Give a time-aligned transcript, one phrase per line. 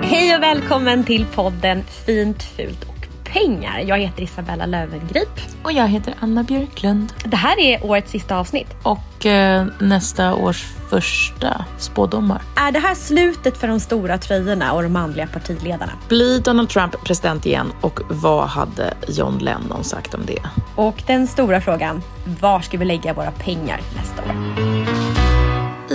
[0.00, 3.78] Hej och välkommen till podden Fint, fult och pengar.
[3.78, 5.28] Jag heter Isabella Löwengrip.
[5.62, 7.12] Och jag heter Anna Björklund.
[7.24, 8.66] Det här är årets sista avsnitt.
[8.82, 12.42] Och eh, nästa års första spådomar.
[12.56, 15.92] Är det här slutet för de stora tröjorna och de manliga partiledarna?
[16.08, 20.42] Blir Donald Trump president igen och vad hade John Lennon sagt om det?
[20.76, 22.02] Och den stora frågan,
[22.40, 24.36] var ska vi lägga våra pengar nästa år?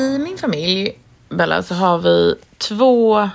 [0.01, 0.91] I min familj,
[1.29, 3.29] Bella, så har vi två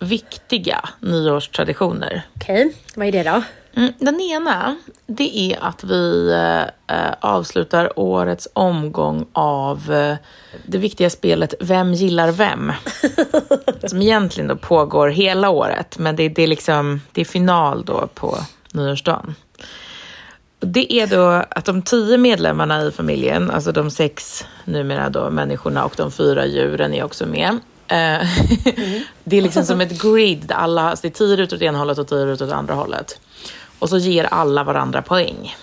[0.00, 2.22] viktiga nyårstraditioner.
[2.36, 3.42] Okej, vad är det då?
[3.76, 6.32] Mm, den ena, det är att vi
[6.86, 10.16] eh, avslutar årets omgång av eh,
[10.66, 12.72] det viktiga spelet Vem gillar vem?
[13.86, 18.08] som egentligen då pågår hela året, men det, det, är liksom, det är final då
[18.14, 18.38] på
[18.72, 19.34] nyårsdagen.
[20.60, 25.84] Det är då att de tio medlemmarna i familjen, alltså de sex numera då människorna
[25.84, 27.58] och de fyra djuren är också med.
[27.88, 28.26] Mm.
[29.24, 31.78] det är liksom som ett grid där alla, alltså det är tio rutor åt ena
[31.78, 33.20] hållet och tio rutor åt andra hållet.
[33.78, 35.56] Och så ger alla varandra poäng.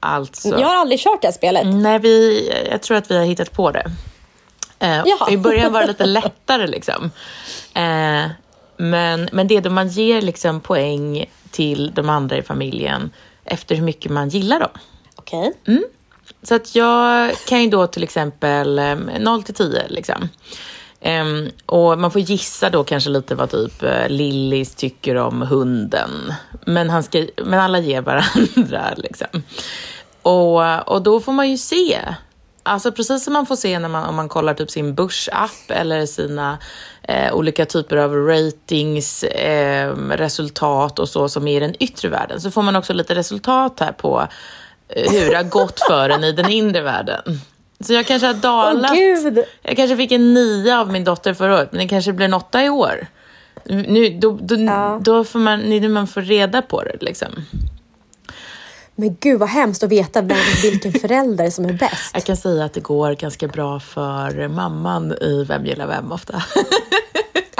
[0.00, 0.48] Alltså...
[0.48, 1.66] Jag har aldrig kört det här spelet.
[1.66, 3.92] Nej, vi, jag tror att vi har hittat på det.
[4.78, 7.10] Eh, I början var det lite lättare liksom.
[7.74, 8.26] Eh,
[8.76, 13.10] men, men det är då man ger liksom poäng till de andra i familjen
[13.44, 14.70] efter hur mycket man gillar dem.
[15.16, 15.38] Okej.
[15.38, 15.74] Okay.
[15.74, 15.84] Mm.
[16.42, 18.80] Så att jag kan ju då till exempel
[19.20, 20.28] 0 till 10 liksom.
[21.04, 26.32] Um, och man får gissa då kanske lite vad typ uh, Lillis tycker om hunden.
[26.66, 29.42] Men, han ska, men alla ger varandra liksom.
[30.22, 31.98] Och, och då får man ju se.
[32.62, 36.06] Alltså precis som man får se när man, om man kollar typ sin börsapp eller
[36.06, 36.58] sina
[37.02, 42.40] eh, olika typer av ratings, eh, resultat och så som är i den yttre världen.
[42.40, 44.28] Så får man också lite resultat här på
[44.88, 47.40] eh, hur det har gått för en i den inre världen.
[47.80, 48.90] Så jag kanske har dalat.
[48.90, 52.26] Oh, jag kanske fick en nia av min dotter förra året, men det kanske blir
[52.26, 53.06] en åtta i år.
[53.64, 55.00] Nu, då, då, ja.
[55.02, 57.28] då får man, nu man får reda på det liksom.
[58.94, 62.10] Men gud vad hemskt att veta vem, vilken förälder som är bäst.
[62.14, 66.42] Jag kan säga att det går ganska bra för mamman i Vem gillar vem ofta.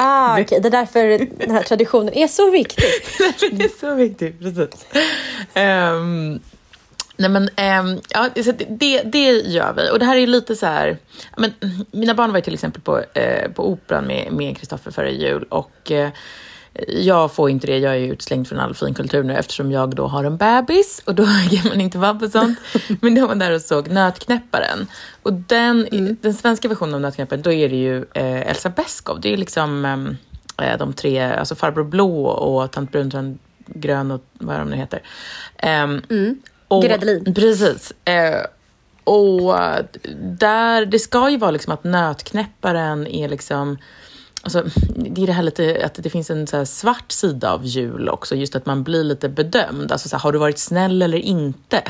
[0.02, 0.40] Ah.
[0.40, 0.60] Okay.
[0.60, 2.84] Det är därför den här traditionen är så viktig.
[3.52, 4.86] det är så viktig, precis.
[5.54, 6.40] Um,
[7.20, 8.28] Nej men ähm, ja,
[8.68, 9.90] det, det gör vi.
[9.90, 10.98] Och det här är lite så här,
[11.36, 11.52] men,
[11.90, 15.90] mina barn var ju till exempel på, eh, på Operan med Kristoffer före jul och
[15.90, 16.10] eh,
[16.88, 20.06] jag får inte det, jag är ju utslängd från all finkultur nu eftersom jag då
[20.06, 22.58] har en bebis och då kan man inte vara på sånt.
[23.00, 24.86] Men de var där och såg Nötknäpparen.
[25.22, 26.16] Och den, mm.
[26.20, 29.20] den svenska versionen av Nötknäpparen, då är det ju eh, Elsa Beskow.
[29.20, 29.84] Det är liksom
[30.58, 34.76] eh, de tre, alltså Farbror Blå och Tant Brun, Tant Grön och vad de nu
[34.76, 35.02] heter.
[35.62, 36.42] Um, mm.
[36.70, 37.34] Och, Gräddlin.
[37.34, 37.92] Precis.
[38.04, 38.44] Eh,
[39.04, 39.56] och
[40.20, 43.78] där, det ska ju vara liksom att nötknäpparen är liksom
[44.42, 44.64] Alltså,
[44.96, 48.34] det är det här lite att det finns en så svart sida av jul också,
[48.34, 49.92] just att man blir lite bedömd.
[49.92, 51.82] Alltså, så här, har du varit snäll eller inte?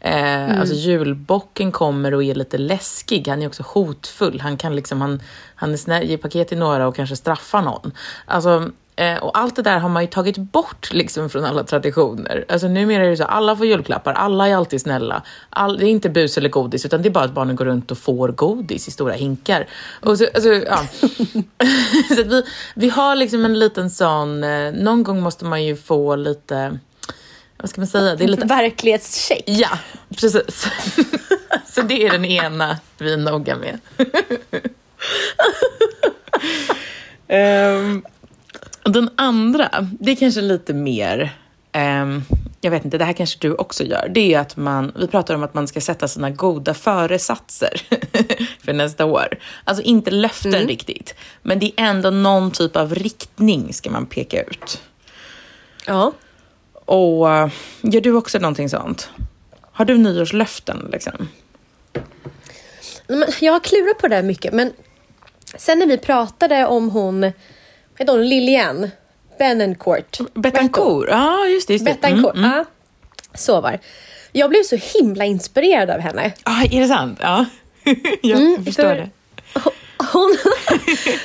[0.00, 0.60] Eh, mm.
[0.60, 4.40] Alltså julbocken kommer och är lite läskig, han är också hotfull.
[4.40, 5.22] Han kan liksom, han,
[5.54, 7.92] han är snäll, ger paket till några och kanske straffar någon.
[8.26, 12.44] Alltså, Eh, och allt det där har man ju tagit bort liksom från alla traditioner.
[12.48, 15.22] Alltså numera är det så alla får julklappar, alla är alltid snälla.
[15.50, 17.90] All, det är inte bus eller godis utan det är bara att barnen går runt
[17.90, 19.66] och får godis i stora hinkar.
[20.00, 20.86] Och så, alltså, ja.
[22.14, 22.42] så att vi,
[22.74, 26.78] vi har liksom en liten sån, eh, någon gång måste man ju få lite
[27.56, 28.16] vad ska man säga?
[28.16, 28.46] Det är lite...
[28.46, 29.44] Verklighetscheck.
[29.46, 29.78] Ja,
[30.16, 30.66] precis.
[31.66, 33.78] så det är den ena vi är noga med.
[37.78, 38.04] um,
[38.92, 41.36] den andra, det är kanske lite mer,
[41.72, 42.24] um,
[42.60, 45.34] jag vet inte, det här kanske du också gör, det är att man, vi pratar
[45.34, 47.82] om att man ska sätta sina goda föresatser
[48.64, 49.38] för nästa år.
[49.64, 50.68] Alltså inte löften mm.
[50.68, 54.82] riktigt, men det är ändå någon typ av riktning ska man peka ut.
[55.86, 56.12] Ja.
[56.84, 57.48] Och uh,
[57.80, 59.10] gör du också någonting sånt?
[59.72, 61.28] Har du nyårslöften liksom?
[63.40, 64.72] Jag har klurat på det där mycket, men
[65.56, 67.32] sen när vi pratade om hon
[67.98, 68.90] heter hon Lilian
[69.38, 70.18] Benencourt?
[70.34, 71.72] Betancourt, ja just det.
[71.74, 71.94] Just det.
[71.94, 72.56] Betancourt, mm, mm.
[72.56, 72.64] ja.
[73.34, 73.78] Så var
[74.32, 76.32] Jag blev så himla inspirerad av henne.
[76.44, 77.18] Ja, är det sant?
[77.22, 77.46] Ja,
[78.22, 79.10] jag mm, förstår för det.
[80.12, 80.36] Hon,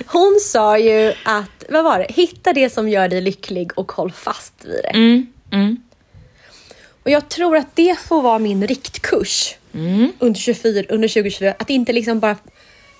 [0.05, 4.11] hon sa ju att, vad var det, hitta det som gör dig lycklig och håll
[4.11, 4.89] fast vid det.
[4.89, 5.77] Mm, mm.
[7.03, 10.11] Och jag tror att det får vara min riktkurs mm.
[10.19, 11.53] under, 24, under 2024.
[11.59, 12.35] Att inte liksom bara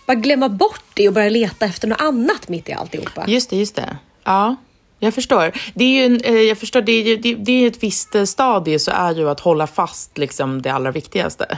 [0.09, 3.25] bara glömma bort det och börja leta efter något annat mitt i alltihopa.
[3.27, 3.97] Just det, just det.
[4.23, 4.56] Ja,
[5.00, 5.51] jag förstår.
[5.73, 8.23] Det är ju, en, eh, jag förstår, det är, det, det är ett visst eh,
[8.23, 11.57] stadie så är ju att hålla fast liksom det allra viktigaste.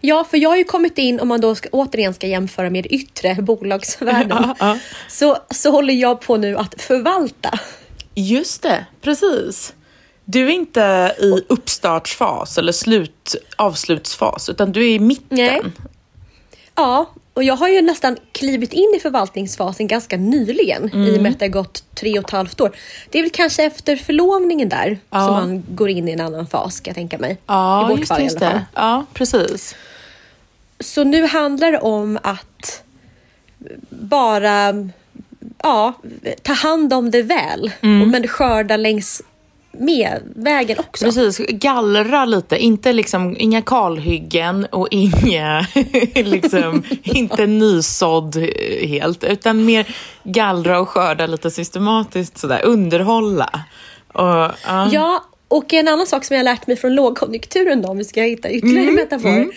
[0.00, 2.86] Ja, för jag har ju kommit in, om man då ska, återigen ska jämföra med
[2.86, 4.78] yttre bolagsvärlden, ja, ja.
[5.08, 7.58] Så, så håller jag på nu att förvalta.
[8.14, 9.74] Just det, precis.
[10.24, 15.38] Du är inte i uppstartsfas eller slut, avslutsfas, utan du är i mitten.
[15.38, 15.62] Nej.
[16.74, 21.08] Ja, och jag har ju nästan klivit in i förvaltningsfasen ganska nyligen mm.
[21.08, 22.76] i och med att det har gått tre och ett halvt år.
[23.10, 25.20] Det är väl kanske efter förlovningen där ja.
[25.20, 27.38] som man går in i en annan fas kan jag tänka mig.
[27.46, 28.60] Ja, I vårt just, fall just i alla fall.
[28.60, 28.66] Det.
[28.80, 29.74] Ja, precis.
[30.80, 32.82] Så nu handlar det om att
[33.88, 34.74] bara
[35.62, 35.92] ja,
[36.42, 38.10] ta hand om det väl, mm.
[38.10, 39.22] men skörda längs
[39.78, 41.04] med vägen också.
[41.04, 42.58] Precis, gallra lite.
[42.58, 45.66] Inte liksom, inga kalhyggen och inga,
[46.14, 48.36] liksom, inte nysådd
[48.80, 53.64] helt, utan mer gallra och skörda lite systematiskt sådär, underhålla.
[54.12, 54.88] Och, uh.
[54.92, 58.22] Ja, och en annan sak som jag lärt mig från lågkonjunkturen då, om vi ska
[58.22, 59.50] hitta ytterligare mm, metafor, mm.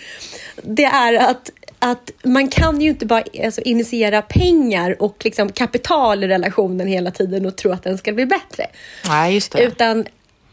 [0.62, 6.24] det är att att man kan ju inte bara alltså, initiera pengar och liksom kapital
[6.24, 8.66] i relationen hela tiden och tro att den ska bli bättre.
[9.08, 9.62] Nej, just det.
[9.62, 10.04] Utan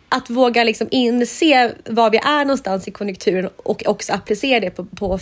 [0.10, 4.86] att våga liksom inse var vi är någonstans i konjunkturen och också applicera det på,
[4.86, 5.20] på,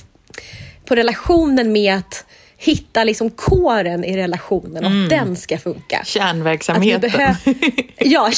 [0.85, 2.25] på relationen med att
[2.57, 5.03] hitta liksom kåren i relationen och mm.
[5.03, 6.01] att den ska funka.
[6.05, 7.11] Kärnverksamheten.
[7.97, 8.31] Ja,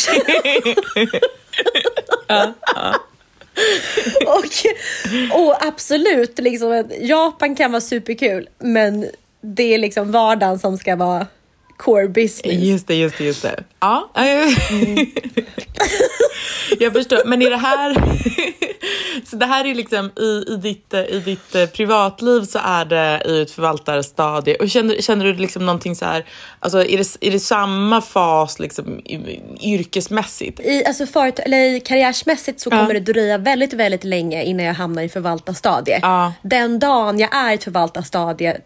[2.28, 2.96] ja, ja.
[4.26, 9.10] och, och absolut, liksom, Japan kan vara superkul, men
[9.42, 11.28] det är liksom vardagen som ska vara
[11.78, 12.54] core business.
[12.54, 13.64] Just det, just det, just det.
[13.80, 14.10] Ja.
[14.14, 14.56] Mm.
[16.80, 17.96] jag förstår, men är det här...
[19.30, 23.22] så det här är liksom i, i, ditt, i ditt eh, privatliv så är det
[23.26, 24.56] i ett förvaltarstadie.
[24.56, 26.26] Och känner, känner du liksom någonting så här,
[26.60, 29.02] alltså är det, är det samma fas liksom
[29.62, 30.60] yrkesmässigt?
[30.60, 33.00] I, alltså för, eller karriärsmässigt så kommer ja.
[33.00, 36.00] det dröja väldigt, väldigt länge innan jag hamnar i förvaltarstadie.
[36.02, 36.34] Ja.
[36.42, 38.62] Den dagen jag är i ett förvaltarstadie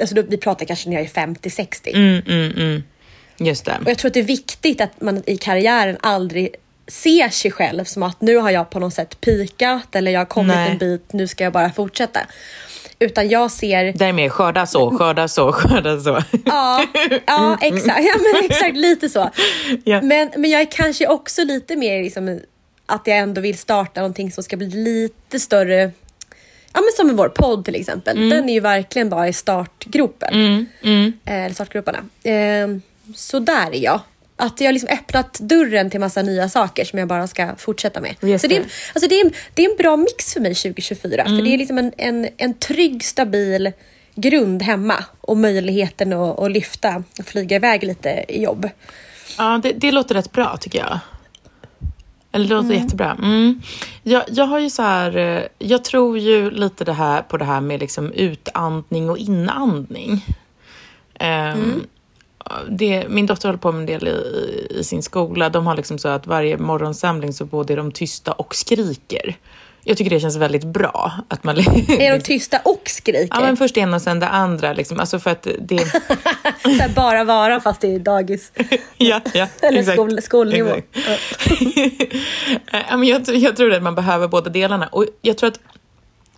[0.00, 1.94] alltså vi pratar kanske när jag är 50-60.
[1.94, 2.82] Mm, mm, mm.
[3.38, 3.78] Just det.
[3.84, 6.54] Och jag tror att det är viktigt att man i karriären aldrig
[6.88, 10.24] ser sig själv som att nu har jag på något sätt pikat eller jag har
[10.24, 10.70] kommit Nej.
[10.70, 12.20] en bit, nu ska jag bara fortsätta.
[12.98, 13.92] Utan jag ser...
[13.92, 16.22] Det är mer skörda så, skörda så, skörda så.
[16.44, 16.84] Ja,
[17.26, 18.00] ja exakt.
[18.04, 19.30] Ja, men exakt lite så.
[19.84, 20.02] Ja.
[20.02, 22.40] Men, men jag är kanske också lite mer liksom,
[22.86, 25.90] att jag ändå vill starta någonting som ska bli lite större
[26.76, 28.16] ja, men som vår podd till exempel.
[28.16, 28.30] Mm.
[28.30, 30.34] Den är ju verkligen bara i startgropen.
[30.34, 30.66] Mm.
[30.82, 31.12] Mm.
[31.24, 31.98] Eh, startgroparna.
[32.22, 32.68] Eh,
[33.14, 34.00] så där är jag.
[34.36, 38.00] Att jag har liksom öppnat dörren till massa nya saker som jag bara ska fortsätta
[38.00, 38.14] med.
[38.20, 38.64] Just så det, är,
[38.94, 41.24] alltså det, är, det är en bra mix för mig 2024.
[41.24, 41.44] För mm.
[41.44, 43.72] det är liksom en, en, en trygg, stabil
[44.14, 48.68] grund hemma och möjligheten att, att lyfta och flyga iväg lite i jobb.
[49.38, 50.98] Ja, det, det låter rätt bra tycker jag.
[52.36, 52.82] Eller det låter mm.
[52.82, 53.16] jättebra.
[53.22, 53.60] Mm.
[54.02, 57.44] Jag, jag har ju så här, eh, jag tror ju lite det här, på det
[57.44, 60.24] här med liksom utandning och inandning.
[61.20, 61.86] Um,
[62.68, 65.48] det, min dotter håller på med en del i, i, sin skola.
[65.48, 69.36] De har liksom så att varje morgonsamling så både är de tysta och skriker
[69.88, 71.12] Jag tycker det känns väldigt bra.
[71.28, 73.28] Att man är de tysta och skriker?
[73.30, 74.72] Ja, men först det ena och sen det andra.
[74.72, 75.00] Liksom.
[75.00, 75.78] Alltså för att det...
[76.62, 78.52] så bara vara fast det är dagis.
[78.98, 80.76] ja, ja, Eller skol, skolnivå.
[82.88, 84.86] ja, men jag, jag tror att man behöver båda delarna.
[84.86, 85.60] Och jag tror att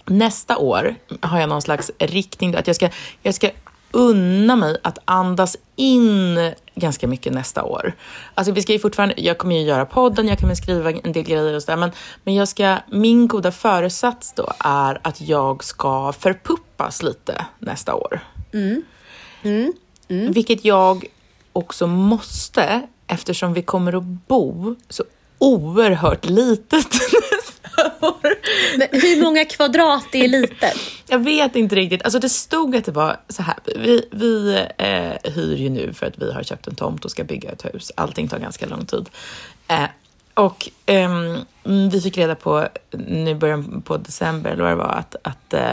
[0.05, 2.55] nästa år har jag någon slags riktning.
[2.55, 2.89] Att jag ska,
[3.23, 3.51] jag ska
[3.91, 7.93] unna mig att andas in ganska mycket nästa år.
[8.35, 11.23] Alltså vi ska ju fortfarande, jag kommer ju göra podden, jag kommer skriva en del
[11.23, 11.91] grejer och sådär, men,
[12.25, 18.21] men jag ska, min goda föresats då är att jag ska förpuppas lite nästa år.
[18.53, 18.83] Mm.
[19.43, 19.73] Mm.
[20.09, 20.33] Mm.
[20.33, 21.05] Vilket jag
[21.53, 25.05] också måste eftersom vi kommer att bo så
[25.39, 26.87] oerhört litet
[28.79, 30.75] Men hur många kvadrat är litet?
[31.07, 32.03] Jag vet inte riktigt.
[32.03, 33.57] Alltså det stod att det var så här.
[33.77, 37.25] Vi, vi eh, hyr ju nu för att vi har köpt en tomt och ska
[37.25, 37.93] bygga ett hus.
[37.95, 39.09] Allting tar ganska lång tid.
[39.69, 39.85] Eh,
[40.35, 41.11] och eh,
[41.91, 45.73] vi fick reda på nu början på december eller vad det var att, att eh,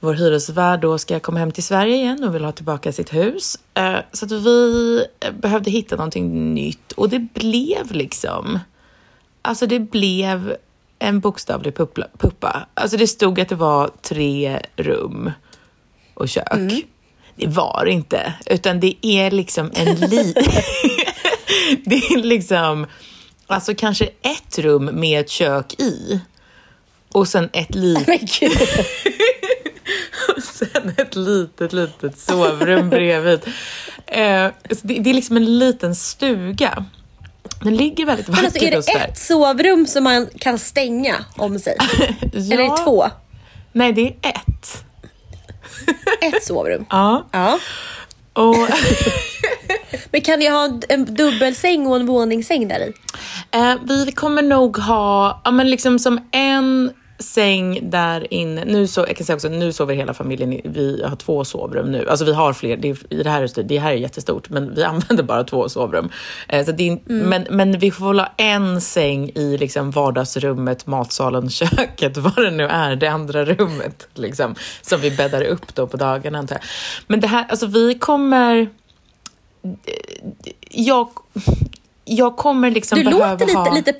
[0.00, 3.58] vår hyresvärd då ska komma hem till Sverige igen och vill ha tillbaka sitt hus.
[3.74, 8.58] Eh, så att vi behövde hitta någonting nytt och det blev liksom
[9.46, 10.56] Alltså det blev
[10.98, 12.66] en bokstavlig puppla, puppa.
[12.74, 15.30] Alltså det stod att det var tre rum
[16.14, 16.52] och kök.
[16.52, 16.82] Mm.
[17.36, 20.44] Det var det inte, utan det är liksom en liten...
[21.84, 22.86] det är liksom,
[23.46, 26.20] alltså kanske ett rum med ett kök i.
[27.12, 28.40] Och sen ett litet...
[30.36, 33.40] och sen ett litet, litet sovrum bredvid.
[34.06, 34.50] Eh,
[34.82, 36.84] det, det är liksom en liten stuga.
[37.60, 41.76] Den ligger väldigt vackert alltså, Är det ett sovrum som man kan stänga om sig?
[41.78, 42.06] ja.
[42.32, 43.04] Eller är det två?
[43.72, 44.84] Nej, det är ett.
[46.34, 46.86] ett sovrum?
[46.90, 47.26] Ja.
[47.32, 47.58] ja.
[48.32, 48.56] Och
[50.10, 52.92] Men kan ni ha en dubbelsäng och en våningssäng där i?
[53.50, 58.64] Eh, vi kommer nog ha, ja men liksom som en säng där inne.
[58.64, 62.08] Nu, så, jag kan säga också, nu sover hela familjen, vi har två sovrum nu.
[62.08, 65.22] Alltså vi har fler, det, i det, här, det här är jättestort, men vi använder
[65.22, 66.10] bara två sovrum.
[66.48, 67.00] Eh, så det, mm.
[67.06, 72.66] men, men vi får ha en säng i liksom vardagsrummet, matsalen, köket, vad det nu
[72.66, 74.08] är, det andra rummet.
[74.14, 76.64] Liksom, som vi bäddar upp då på dagarna antar jag.
[77.06, 78.68] Men det här, alltså vi kommer...
[80.70, 81.08] Jag,
[82.04, 83.74] jag kommer liksom du behöva låter lite, ha...
[83.74, 83.92] lite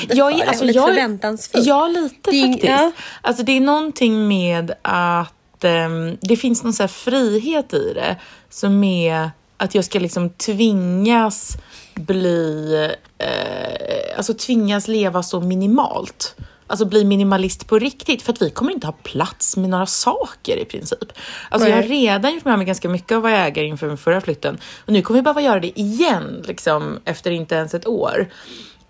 [0.00, 1.62] peppad jag, är, alltså, lite jag, förväntansfull.
[1.64, 2.64] Ja, lite det, faktiskt.
[2.64, 2.92] Ja.
[3.20, 8.16] Alltså, det är någonting med att um, det finns någon så frihet i det
[8.50, 11.56] som är att jag ska liksom tvingas
[11.94, 12.74] bli,
[13.18, 16.36] eh, alltså tvingas leva så minimalt
[16.72, 20.56] alltså bli minimalist på riktigt för att vi kommer inte ha plats med några saker
[20.56, 21.12] i princip.
[21.48, 23.98] Alltså jag har redan gjort med mig ganska mycket av vad jag äger inför den
[23.98, 27.86] förra flytten och nu kommer vi behöva göra det igen liksom efter inte ens ett
[27.86, 28.28] år.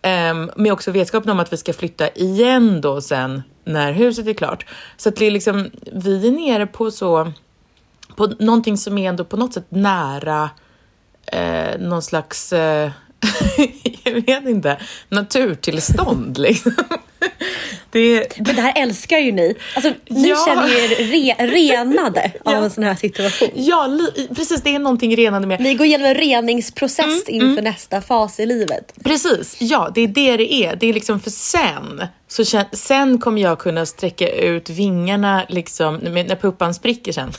[0.07, 4.35] Um, med också vetskapen om att vi ska flytta igen då sen när huset är
[4.35, 4.67] klart.
[4.97, 7.33] Så att det är liksom, vi är nere på så,
[8.17, 10.51] på någonting som är ändå på något sätt nära
[11.27, 12.91] eh, någon slags, eh,
[14.05, 16.73] jag vet inte, naturtillstånd liksom.
[17.91, 18.37] Det...
[18.39, 19.55] Men det här älskar ju ni.
[19.77, 20.45] Alltså, ni ja.
[20.47, 22.57] känner er re renade ja.
[22.57, 23.49] av en sån här situation.
[23.55, 23.99] Ja,
[24.37, 24.63] precis.
[24.63, 25.61] Det är någonting renande med.
[25.61, 27.65] Ni går igenom en reningsprocess mm, inför mm.
[27.65, 28.95] nästa fas i livet.
[29.05, 29.57] Precis.
[29.61, 30.77] Ja, det är det det är.
[30.77, 32.07] Det är liksom för sen.
[32.29, 37.33] Så sen kommer jag kunna sträcka ut vingarna, liksom, när puppan spricker sen.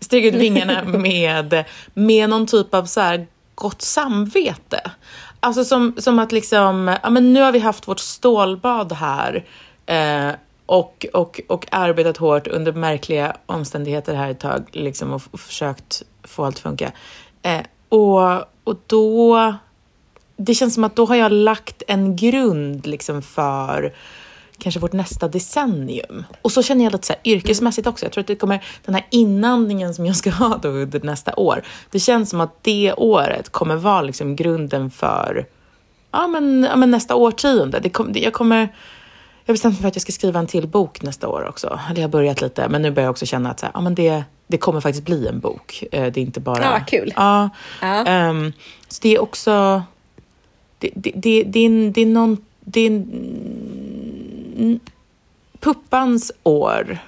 [0.00, 1.64] sträcka ut vingarna med,
[1.94, 3.26] med någon typ av så här
[3.58, 4.90] gott samvete.
[5.40, 9.44] Alltså som, som att liksom, ja men nu har vi haft vårt stålbad här
[9.86, 10.30] eh,
[10.66, 16.02] och, och, och arbetat hårt under märkliga omständigheter här ett tag liksom, och, och försökt
[16.22, 16.92] få allt att funka.
[17.42, 19.54] Eh, och, och då,
[20.36, 23.94] det känns som att då har jag lagt en grund liksom för
[24.58, 26.24] kanske vårt nästa decennium.
[26.42, 28.04] Och så känner jag lite så här, yrkesmässigt också.
[28.04, 31.34] Jag tror att det kommer, den här inandningen som jag ska ha då under nästa
[31.36, 35.46] år, det känns som att det året kommer vara liksom grunden för
[36.10, 37.80] ja, men, ja, men nästa årtionde.
[37.80, 38.68] Det kom, det, jag kommer
[39.48, 41.80] jag har bestämt mig för att jag ska skriva en till bok nästa år också.
[41.90, 43.80] Eller jag har börjat lite, men nu börjar jag också känna att så här, ja,
[43.80, 45.84] men det, det kommer faktiskt bli en bok.
[45.92, 46.62] Eh, det är inte bara...
[46.62, 47.12] Ja, kul.
[47.16, 47.50] Ja.
[47.80, 48.28] ja.
[48.30, 48.52] Um,
[48.88, 49.82] så det är också...
[50.78, 52.36] Det, det, det, det, är, det är någon...
[52.60, 53.04] Det är,
[55.60, 56.98] puppans år.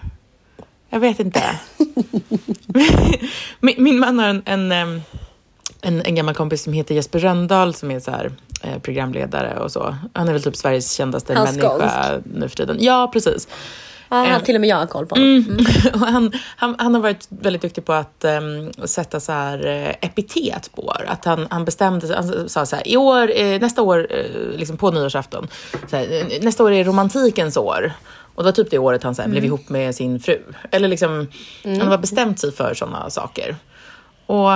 [0.90, 1.42] Jag vet inte.
[3.60, 4.72] min, min, man har en, en,
[5.80, 9.72] en, en, gammal kompis som heter Jesper Röndahl som är så här, eh, programledare och
[9.72, 9.96] så.
[10.12, 12.76] Han är väl typ Sveriges kändaste Han människa nu för tiden.
[12.80, 13.48] Ja, precis.
[14.10, 15.30] Ja, till och med jag har koll på honom.
[15.30, 15.50] Mm.
[15.50, 15.64] Mm.
[16.14, 20.70] han, han, han, har varit väldigt duktig på att um, sätta så här, uh, epitet
[20.74, 21.04] på år.
[21.06, 24.76] Att han, han bestämde han sa så här, i år, uh, nästa år, uh, liksom
[24.76, 25.48] på nyårsafton,
[25.92, 27.92] här, nästa år är romantikens år.
[28.34, 29.30] Och det var typ det året han så mm.
[29.30, 30.42] blev ihop med sin fru.
[30.70, 31.28] Eller liksom,
[31.64, 31.80] mm.
[31.80, 33.56] han har bestämt sig för sådana saker.
[34.26, 34.50] Och,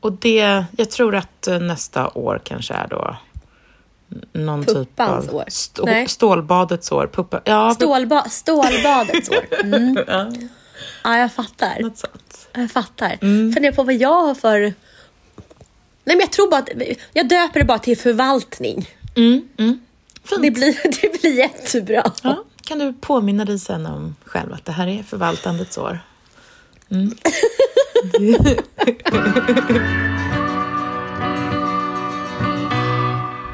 [0.00, 3.16] och det, jag tror att nästa år kanske är då
[4.32, 5.44] någon Puppans typ av år.
[5.48, 7.06] Stå, stålbadets år.
[7.06, 9.44] Puppa, ja, Stålba, stålbadets år.
[9.62, 9.98] Mm.
[10.06, 10.32] ja.
[11.04, 11.80] ja, jag fattar.
[11.80, 12.48] Något sånt.
[12.52, 13.18] Jag fattar.
[13.20, 13.52] Mm.
[13.52, 14.60] Funderar på vad jag har för...
[14.60, 16.68] Nej, men jag tror bara att
[17.12, 18.88] jag döper det bara till förvaltning.
[19.16, 19.48] Mm.
[19.58, 19.80] Mm.
[20.42, 22.12] Det, blir, det blir jättebra.
[22.22, 22.44] Ja.
[22.62, 26.00] Kan du påminna dig sen om själv att det här är förvaltandets år?
[26.90, 27.14] Mm.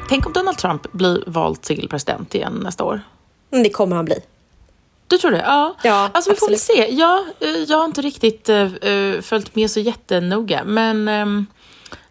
[0.09, 3.01] Tänk om Donald Trump blir vald till president igen nästa år?
[3.51, 4.19] Mm, det kommer han bli.
[5.07, 5.43] Du tror det?
[5.45, 5.75] Ja.
[5.83, 6.87] ja alltså vi får väl se.
[6.91, 11.45] Jag, eh, jag har inte riktigt uh, följt med så jättenoga, men um,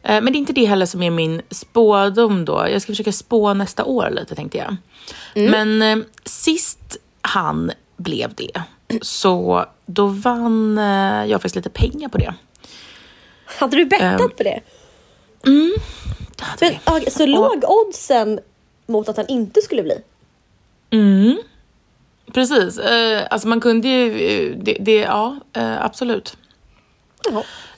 [0.02, 2.66] men det är inte det heller som är min spådom då.
[2.68, 4.76] Jag ska försöka spå nästa år lite tänkte jag.
[5.34, 5.50] Mm.
[5.50, 8.62] Men eh, sist han blev det,
[9.02, 10.76] så då vann
[11.28, 12.34] jag faktiskt lite pengar på det.
[13.44, 14.60] Hade du bettat um, på det?
[15.46, 15.72] Mm,
[16.60, 18.40] men, okay, så låg oddsen
[18.86, 19.98] mot att han inte skulle bli?
[20.90, 21.38] Mm.
[22.32, 22.78] Precis.
[22.78, 24.26] Eh, alltså man kunde ju...
[24.26, 26.36] Eh, det, det ja, eh, absolut.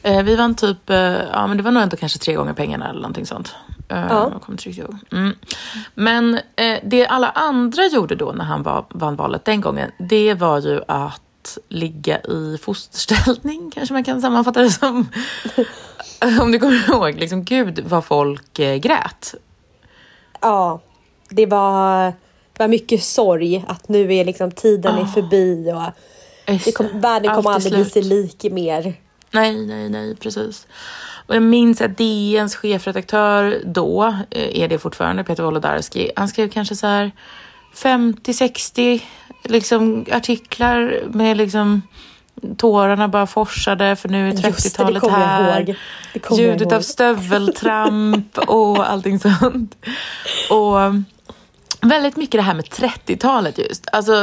[0.02, 0.90] Eh, vi vann typ...
[0.90, 0.96] Eh,
[1.32, 3.54] ja, men det var nog ändå kanske tre gånger pengarna eller någonting sånt.
[3.88, 4.30] Eh, ja.
[4.32, 4.96] Jag kommer inte ihåg.
[5.12, 5.34] Mm.
[5.94, 6.40] Men
[6.82, 10.80] det alla andra gjorde då när han var, vann valet den gången, det var ju
[10.88, 15.08] att ligga i fosterställning, kanske man kan sammanfatta det som.
[16.40, 19.34] Om du kommer ihåg, liksom gud vad folk eh, grät.
[20.40, 20.80] Ja,
[21.28, 22.12] det var,
[22.58, 25.00] var mycket sorg att nu är liksom tiden oh.
[25.00, 25.92] är förbi och
[26.64, 28.94] det kom, världen kommer aldrig bli sig lik mer.
[29.30, 30.66] Nej, nej, nej, precis.
[31.26, 36.48] Och jag minns att DNs chefredaktör då, eh, är det fortfarande, Peter Wolodarski, han skrev
[36.48, 37.12] kanske så här
[37.74, 39.02] 50-60
[39.42, 41.82] liksom, artiklar med liksom
[42.56, 45.76] Tårarna bara forsade för nu är 30-talet här.
[46.38, 49.76] Ljudet av stöveltramp och allting sånt.
[50.50, 50.76] Och
[51.80, 53.88] väldigt mycket det här med 30-talet just.
[53.92, 54.14] Alltså,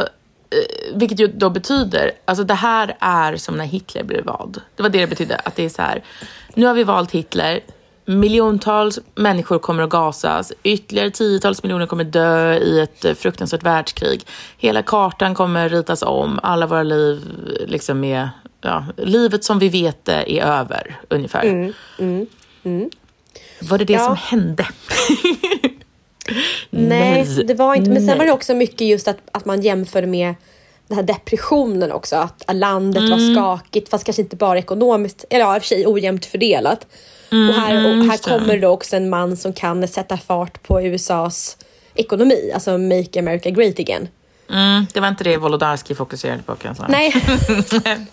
[0.49, 4.61] eh, vilket ju då betyder, alltså det här är som när Hitler blev vald.
[4.75, 6.03] Det var det det betydde, att det är så här,
[6.53, 7.59] nu har vi valt Hitler,
[8.05, 14.25] miljontals människor kommer att gasas, ytterligare tiotals miljoner kommer dö i ett eh, fruktansvärt världskrig.
[14.57, 17.21] Hela kartan kommer ritas om, alla våra liv
[17.67, 18.29] liksom är,
[18.61, 21.43] ja, livet som vi vet det är över ungefär.
[21.43, 22.27] Mm, mm,
[22.63, 22.89] mm.
[23.61, 24.05] Var det det ja.
[24.05, 24.67] som hände?
[26.69, 27.91] Nej, Nej, det var inte.
[27.91, 30.35] Men sen var det också mycket just att, att man jämförde med
[30.87, 32.15] den här depressionen också.
[32.15, 33.11] Att landet mm.
[33.11, 36.87] var skakigt, fast kanske inte bara ekonomiskt, eller ja, i och för sig ojämnt fördelat.
[37.31, 40.81] Mm, och här, och här kommer då också en man som kan sätta fart på
[40.81, 41.57] USAs
[41.95, 44.07] ekonomi, alltså Make America Great Again.
[44.49, 46.87] Mm, det var inte det Wolodarski fokuserade på kan jag säga.
[46.87, 47.13] Nej.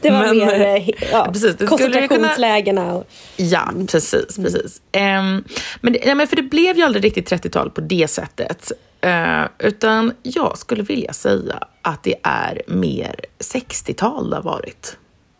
[0.00, 2.94] det var Men, mer eh, ja, precis, koncentrationslägena.
[2.94, 3.04] Och...
[3.36, 4.36] Ja, precis.
[4.36, 4.80] precis.
[4.92, 5.44] Um,
[5.80, 8.72] men, ja, men för det blev ju aldrig riktigt 30-tal på det sättet.
[9.04, 14.96] Uh, utan jag skulle vilja säga att det är mer 60-tal det har varit.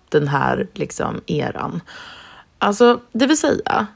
[0.09, 1.81] Den här liksom eran.
[2.59, 3.87] Alltså, det vill säga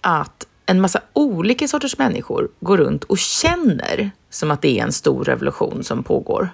[0.00, 4.92] att en massa olika sorters människor går runt och känner som att det är en
[4.92, 6.48] stor revolution som pågår.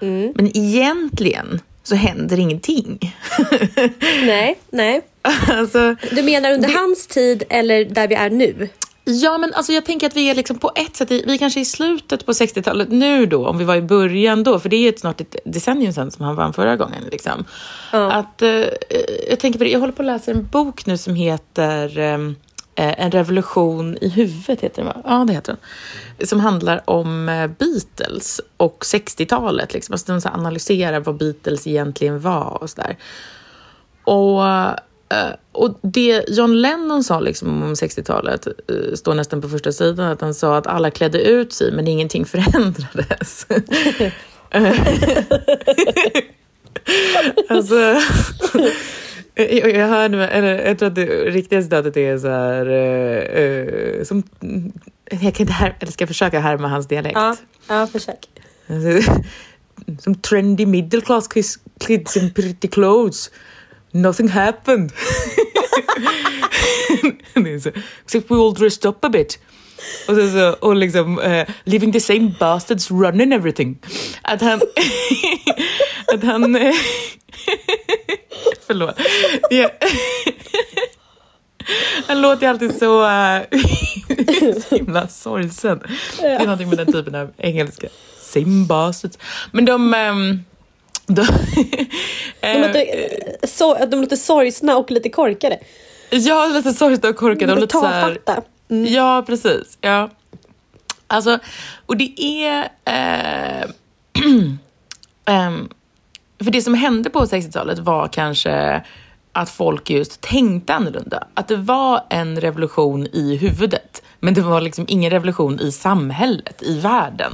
[0.00, 0.32] Mm.
[0.36, 3.16] Men egentligen så händer ingenting.
[4.00, 5.02] nej, nej.
[5.48, 6.74] Alltså, du menar under det...
[6.74, 8.68] hans tid eller där vi är nu?
[9.10, 11.64] Ja, men alltså jag tänker att vi är liksom på ett sätt, vi kanske i
[11.64, 14.96] slutet på 60-talet nu då, om vi var i början då, för det är ju
[14.96, 17.04] snart ett decennium sedan som han vann förra gången.
[17.10, 17.44] Liksom.
[17.92, 18.12] Ja.
[18.12, 18.64] Att, eh,
[19.28, 22.36] jag tänker på det, jag håller på att läsa en bok nu som heter ehm,
[22.74, 25.02] eh, En revolution i huvudet, heter den va?
[25.04, 25.56] Ja, det heter
[26.18, 26.26] den.
[26.26, 29.92] Som handlar om eh, Beatles och 60-talet, liksom.
[29.92, 32.96] alltså de analyserar vad Beatles egentligen var och sådär.
[34.04, 34.42] Och
[35.14, 40.12] Uh, och det John Lennon sa liksom om 60-talet uh, står nästan på första sidan,
[40.12, 43.46] att han sa att alla klädde ut sig men ingenting förändrades.
[47.48, 47.74] alltså,
[49.34, 52.68] jag, jag hörde, eller jag tror att det riktiga citatet är så här,
[53.38, 54.22] uh, som,
[55.10, 57.16] jag kan inte här, eller ska försöka härma hans dialekt?
[57.16, 57.36] Ja,
[57.68, 58.28] ja försök.
[60.00, 61.28] som trendy middle class
[61.80, 63.30] kids in pretty clothes
[63.92, 64.92] nothing happened.
[68.04, 69.38] Except we all dressed up a bit.
[70.08, 73.78] Och, så, så, och liksom uh, leaving the same bastards running everything.
[74.22, 74.60] Att han...
[76.14, 76.42] att han...
[78.66, 79.00] förlåt.
[79.50, 79.70] Yeah.
[82.06, 83.40] Han låter ju alltid så, uh,
[84.68, 85.82] så himla sorgsen.
[86.18, 87.88] Det är någonting med den typen av engelska.
[88.20, 89.18] Same bastards.
[89.52, 89.94] Men de...
[89.94, 90.44] Um,
[91.14, 91.26] de,
[92.40, 95.58] de, låter, så, de låter sorgsna och lite korkade.
[96.10, 97.52] Ja, lite sorgsna och korkade.
[97.52, 98.18] Och lite här,
[98.70, 98.92] mm.
[98.92, 99.78] Ja, precis.
[99.80, 100.10] Ja.
[101.06, 101.38] Alltså,
[101.86, 102.68] och det är...
[102.84, 103.68] Eh,
[105.46, 105.68] um,
[106.44, 108.84] för det som hände på 60-talet var kanske
[109.32, 111.26] att folk just tänkte annorlunda.
[111.34, 116.62] Att det var en revolution i huvudet, men det var liksom ingen revolution i samhället,
[116.62, 117.32] i världen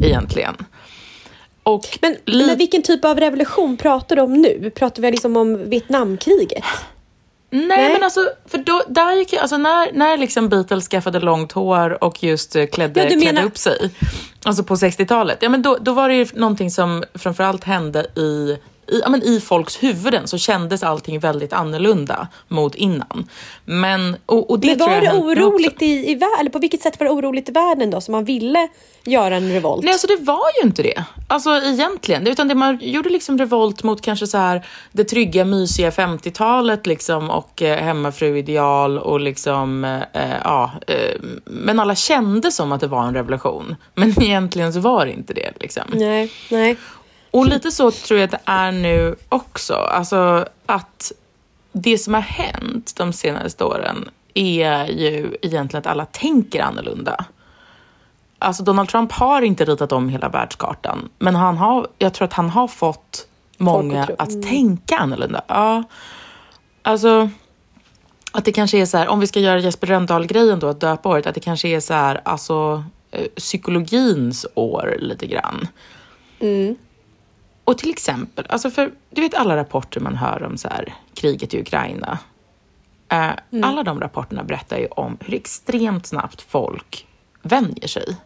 [0.00, 0.54] egentligen.
[1.62, 4.70] Och men, men vilken typ av revolution pratar du om nu?
[4.74, 6.64] Pratar vi liksom om Vietnamkriget?
[7.50, 11.52] Nej, Nej, men alltså, för då, där gick, alltså när, när liksom Beatles skaffade långt
[11.52, 13.44] hår och just eh, klädde, ja, klädde menar...
[13.44, 13.90] upp sig,
[14.42, 18.56] alltså på 60-talet, ja, men då, då var det ju någonting som framförallt hände i
[18.90, 23.28] i, ja, men i folks huvuden så kändes allting väldigt annorlunda mot innan.
[23.64, 26.40] Men, och, och det men var det oroligt i, i världen?
[26.40, 28.68] Eller på vilket sätt var det oroligt i världen då, som man ville
[29.04, 29.84] göra en revolt?
[29.84, 31.04] Nej, alltså det var ju inte det.
[31.28, 32.26] Alltså egentligen.
[32.26, 37.30] Utan det man gjorde liksom revolt mot kanske så här det trygga, mysiga 50-talet liksom
[37.30, 40.70] och eh, hemmafruideal och liksom, eh, ja.
[40.86, 43.76] Eh, men alla kände som att det var en revolution.
[43.94, 45.84] Men egentligen så var det inte det liksom.
[45.92, 46.76] Nej, nej.
[47.30, 49.74] Och lite så tror jag att det är nu också.
[49.74, 51.12] Alltså att
[51.72, 57.24] det som har hänt de senaste åren är ju egentligen att alla tänker annorlunda.
[58.38, 62.32] Alltså Donald Trump har inte ritat om hela världskartan, men han har, jag tror att
[62.32, 64.42] han har fått många att mm.
[64.42, 65.42] tänka annorlunda.
[65.46, 65.82] Ja.
[66.82, 67.30] Alltså,
[68.32, 71.08] att det kanske är så här, om vi ska göra Jesper Rönndahl-grejen då, att döpa
[71.08, 75.68] året, att det kanske är så här, alltså eh, psykologins år lite grann.
[76.40, 76.76] Mm.
[77.64, 81.54] Och till exempel, alltså för du vet alla rapporter man hör om så här, kriget
[81.54, 82.18] i Ukraina.
[83.08, 83.64] Eh, mm.
[83.64, 87.06] Alla de rapporterna berättar ju om hur extremt snabbt folk
[87.42, 88.16] vänjer sig.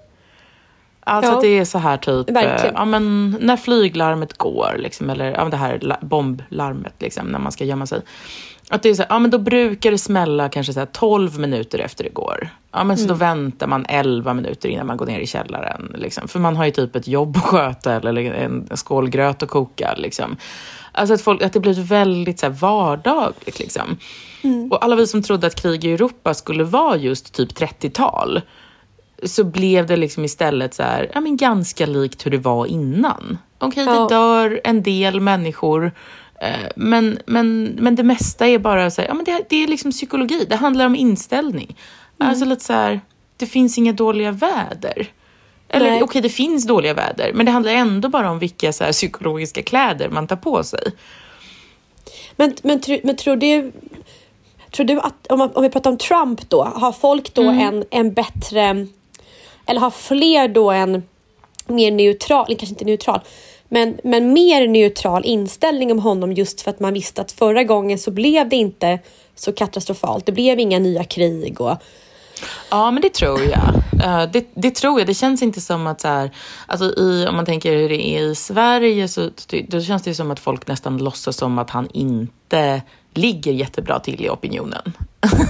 [1.07, 1.37] Alltså ja.
[1.37, 5.45] att det är så här typ, eh, ja, men när flyglarmet går, liksom, eller ja,
[5.45, 8.03] det här bomblarmet, liksom, när man ska gömma sig.
[8.69, 11.39] Att det är så här, ja men då brukar det smälla kanske så här 12
[11.39, 12.49] minuter efter det går.
[12.73, 13.19] Ja men så då mm.
[13.19, 15.95] väntar man 11 minuter innan man går ner i källaren.
[15.95, 16.29] Liksom.
[16.29, 19.95] För man har ju typ ett jobb att sköta eller en skål gröt att koka.
[19.97, 20.37] Liksom.
[20.93, 23.59] Alltså att, folk, att det blir väldigt så här, vardagligt.
[23.59, 23.97] Liksom.
[24.43, 24.73] Mm.
[24.73, 28.41] Och alla vi som trodde att krig i Europa skulle vara just typ 30-tal
[29.23, 33.39] så blev det liksom istället så här, ja, men ganska likt hur det var innan.
[33.59, 34.03] Okej, okay, ja.
[34.03, 35.93] det dör en del människor
[36.77, 39.91] men, men, men det mesta är bara så här, ja, men det, det är liksom
[39.91, 41.77] psykologi, det handlar om inställning.
[42.21, 42.31] Mm.
[42.31, 43.01] Alltså lite så här,
[43.37, 45.09] det finns inga dåliga väder.
[45.69, 48.85] Eller okej, okay, det finns dåliga väder, men det handlar ändå bara om vilka så
[48.85, 50.93] här, psykologiska kläder man tar på sig.
[52.37, 53.73] Men, men, men tror du,
[54.71, 57.61] tror du att, om, man, om vi pratar om Trump då, har folk då mm.
[57.61, 58.87] en, en bättre,
[59.67, 61.03] eller har fler då en
[61.67, 63.21] mer neutral, kanske inte neutral,
[63.75, 67.99] men, men mer neutral inställning om honom just för att man visste att förra gången
[67.99, 68.99] så blev det inte
[69.35, 70.27] så katastrofalt.
[70.27, 71.77] Det blev inga nya krig och
[72.71, 73.75] Ja, men det tror jag.
[74.05, 75.07] Eh, det, det, tror jag.
[75.07, 76.31] Det känns inte som att så här,
[76.67, 79.31] alltså i, om man tänker hur det är i Sverige så
[79.69, 82.83] då känns det som att folk nästan låtsas som att han inte
[83.19, 84.93] ligger jättebra till i opinionen.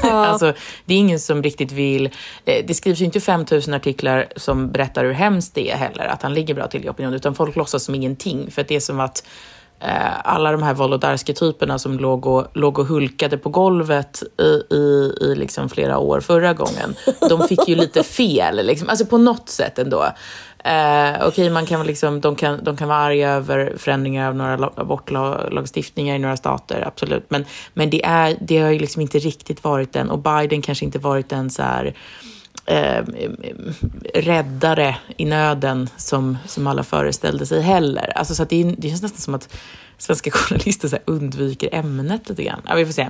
[0.03, 0.09] Ja.
[0.27, 0.53] alltså,
[0.85, 2.11] det är ingen som riktigt vill...
[2.45, 6.23] Eh, det skrivs ju inte 5000 artiklar som berättar hur hemskt det är heller, att
[6.23, 8.51] han ligger bra till i opinionen, utan folk låtsas som ingenting.
[8.51, 9.27] För det är som att
[9.81, 15.15] eh, alla de här Wolodarski-typerna som låg och, låg och hulkade på golvet i, i,
[15.21, 16.95] i liksom flera år förra gången,
[17.29, 18.89] de fick ju lite fel, liksom.
[18.89, 20.07] alltså på något sätt ändå.
[20.65, 24.37] Eh, Okej, okay, man kan liksom, de, kan, de kan vara arga över förändringar av
[24.37, 27.25] några abortlagstiftningar i några stater, absolut.
[27.29, 30.85] Men, men det, är, det har ju liksom inte riktigt varit den, och Biden kanske
[30.85, 31.95] inte varit den så här,
[32.67, 33.05] eh,
[34.15, 38.13] räddare i nöden som, som alla föreställde sig heller.
[38.19, 39.57] Alltså, så att det, det känns nästan som att
[39.99, 42.61] svenska journalister så undviker ämnet lite grann.
[42.69, 43.09] Ja, vi får se.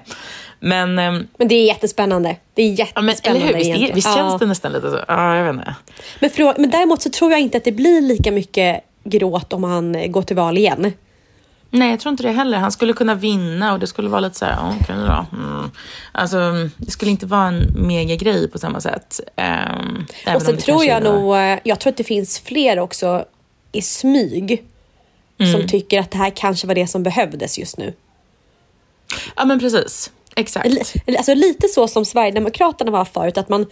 [0.61, 2.37] Men, um, men det är jättespännande.
[2.55, 3.17] Det är jättespännande.
[3.25, 3.55] Ja, men, eller hur?
[3.55, 5.01] Visst, är, visst känns det nästan lite så?
[5.09, 5.75] Ja, jag vet inte.
[6.21, 9.65] Men, för, men däremot så tror jag inte att det blir lika mycket gråt om
[9.65, 10.93] han går till val igen.
[11.71, 12.59] Nej, jag tror inte det heller.
[12.59, 15.27] Han skulle kunna vinna och det skulle vara lite så här, okej okay, då.
[15.37, 15.71] Mm.
[16.13, 19.21] Alltså, det skulle inte vara en mega grej på samma sätt.
[19.37, 23.25] Um, och sen tror jag nog, eh, jag tror att det finns fler också
[23.73, 24.65] i smyg
[25.39, 25.53] mm.
[25.53, 27.95] som tycker att det här kanske var det som behövdes just nu.
[29.37, 30.11] Ja men precis.
[30.37, 30.67] Exakt.
[31.19, 33.67] Alltså lite så som Sverigedemokraterna var förut, att man,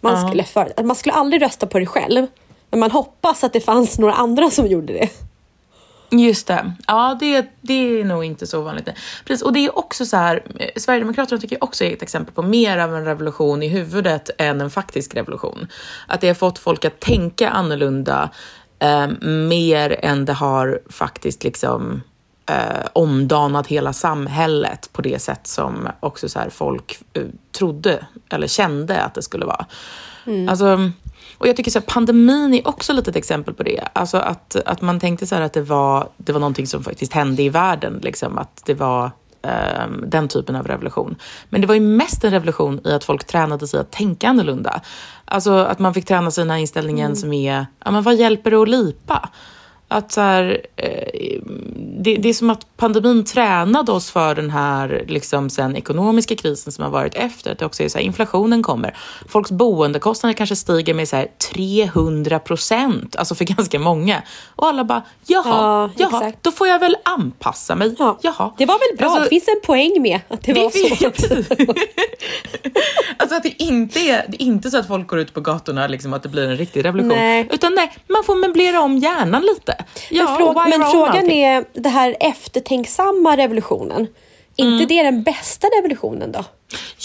[0.00, 0.26] man, uh.
[0.26, 2.26] skulle, för, man skulle aldrig rösta på det själv.
[2.70, 5.08] Men man hoppas att det fanns några andra som gjorde det.
[6.10, 6.72] Just det.
[6.86, 8.88] Ja, det, det är nog inte så vanligt.
[9.24, 12.34] Precis, och det är också så här, eh, Sverigedemokraterna tycker jag också är ett exempel
[12.34, 15.68] på mer av en revolution i huvudet än en faktisk revolution.
[16.06, 18.30] Att det har fått folk att tänka annorlunda
[18.78, 19.08] eh,
[19.48, 22.02] mer än det har faktiskt liksom
[22.46, 27.22] eh, omdanat hela samhället på det sätt som också så folk eh,
[27.58, 29.66] trodde eller kände att det skulle vara.
[30.26, 30.48] Mm.
[30.48, 30.90] Alltså,
[31.38, 33.88] och jag tycker så här, pandemin är också lite ett exempel på det.
[33.92, 37.42] Alltså att, att man tänkte så att det var, det var någonting som faktiskt hände
[37.42, 38.00] i världen.
[38.02, 39.10] Liksom, att det var
[40.06, 41.16] den typen av revolution.
[41.48, 44.80] Men det var ju mest en revolution i att folk tränade sig att tänka annorlunda.
[45.24, 47.16] Alltså att man fick träna sig den här inställningen mm.
[47.16, 49.28] som är, ja men vad hjälper det att lipa?
[49.88, 51.40] Att så här, eh,
[51.98, 56.72] det, det, är som att pandemin tränade oss för den här liksom sen ekonomiska krisen
[56.72, 57.52] som har varit efter.
[57.52, 58.96] Att det också är så här, inflationen kommer.
[59.28, 64.22] Folks boendekostnader kanske stiger med så här 300 procent, alltså för ganska många.
[64.56, 67.94] Och alla bara, jaha, ja, jaha då får jag väl anpassa mig.
[67.98, 68.18] Ja.
[68.22, 68.52] Jaha.
[68.58, 71.06] Det var väl bra, alltså, det finns en poäng med att det, det var så.
[73.16, 75.86] alltså att det inte är, det är inte så att folk går ut på gatorna,
[75.86, 77.18] liksom, att det blir en riktig revolution.
[77.18, 77.48] Nej.
[77.50, 79.75] Utan nej, man får möblera om hjärnan lite.
[80.10, 84.06] Ja, men, fråga, men frågan är, det här eftertänksamma revolutionen,
[84.56, 84.72] mm.
[84.72, 86.44] inte det den bästa revolutionen då?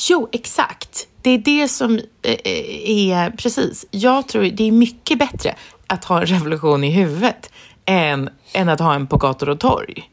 [0.10, 1.08] Jo, exakt.
[1.22, 3.86] Det är det som eh, är, precis.
[3.92, 5.56] Jag tror det är mycket bättre
[5.88, 7.52] att ha en revolution i huvudet
[7.86, 10.12] än, än att ha en på gator och torg.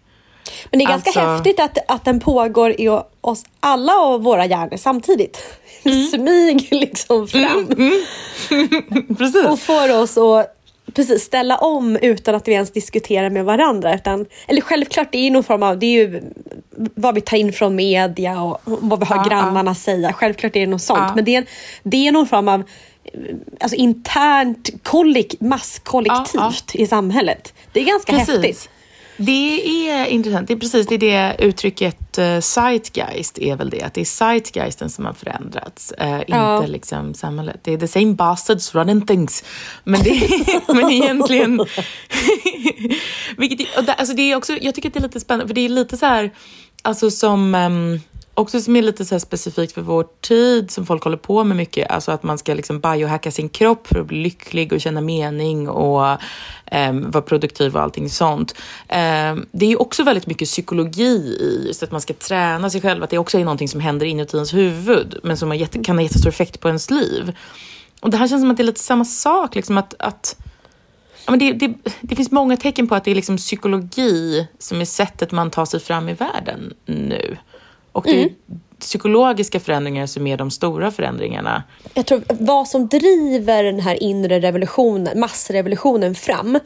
[0.71, 1.21] Men det är ganska alltså...
[1.21, 2.89] häftigt att, att den pågår i
[3.21, 5.39] oss alla och våra hjärnor samtidigt.
[5.85, 6.07] Mm.
[6.07, 7.67] Smyg liksom fram.
[7.71, 7.93] Mm,
[8.51, 9.17] mm.
[9.19, 9.47] Precis.
[9.47, 10.58] Och får oss att
[10.99, 13.95] precis, ställa om utan att vi ens diskuterar med varandra.
[13.95, 16.23] Utan, eller självklart, det är någon form av, det är ju
[16.95, 19.75] vad vi tar in från media och vad vi hör ja, grannarna ja.
[19.75, 20.13] säga.
[20.13, 21.05] Självklart är det något sånt.
[21.09, 21.15] Ja.
[21.15, 21.47] Men det är,
[21.83, 22.63] det är någon form av
[23.61, 27.55] alltså internt kollek, masskollektivt i samhället.
[27.73, 28.35] Det är ganska precis.
[28.35, 28.71] häftigt.
[29.21, 30.49] Det är intressant.
[30.49, 33.83] Det är precis det, är det uttrycket uh, zeitgeist är väl det.
[33.83, 36.57] Att det är zeitgeisten som har förändrats, uh, ja.
[36.57, 37.61] inte liksom samhället.
[37.63, 39.45] Det är the same bastards running things.
[39.85, 40.31] Men, det,
[40.69, 41.57] men egentligen...
[43.37, 45.55] vilket, och där, alltså det är också, jag tycker att det är lite spännande, för
[45.55, 46.31] det är lite så här,
[46.83, 47.55] alltså som...
[47.55, 48.01] Um,
[48.39, 51.91] också som är lite så specifikt för vår tid, som folk håller på med mycket,
[51.91, 55.69] alltså att man ska liksom biohacka sin kropp för att bli lycklig och känna mening
[55.69, 56.19] och
[56.73, 58.55] um, vara produktiv och allting sånt.
[58.89, 63.03] Um, det är också väldigt mycket psykologi i just att man ska träna sig själv,
[63.03, 66.03] att det också är någonting som händer inuti ens huvud, men som jätte, kan ha
[66.03, 67.37] jättestor effekt på ens liv.
[68.01, 70.37] Och det här känns som att det är lite samma sak, liksom att, att
[71.27, 74.81] Ja, men det, det, det, finns många tecken på att det är liksom psykologi som
[74.81, 77.37] är sättet man tar sig fram i världen nu.
[77.93, 81.63] Och det är mm psykologiska förändringar som är de stora förändringarna.
[81.95, 86.59] Jag tror vad som driver den här inre revolutionen, massrevolutionen fram,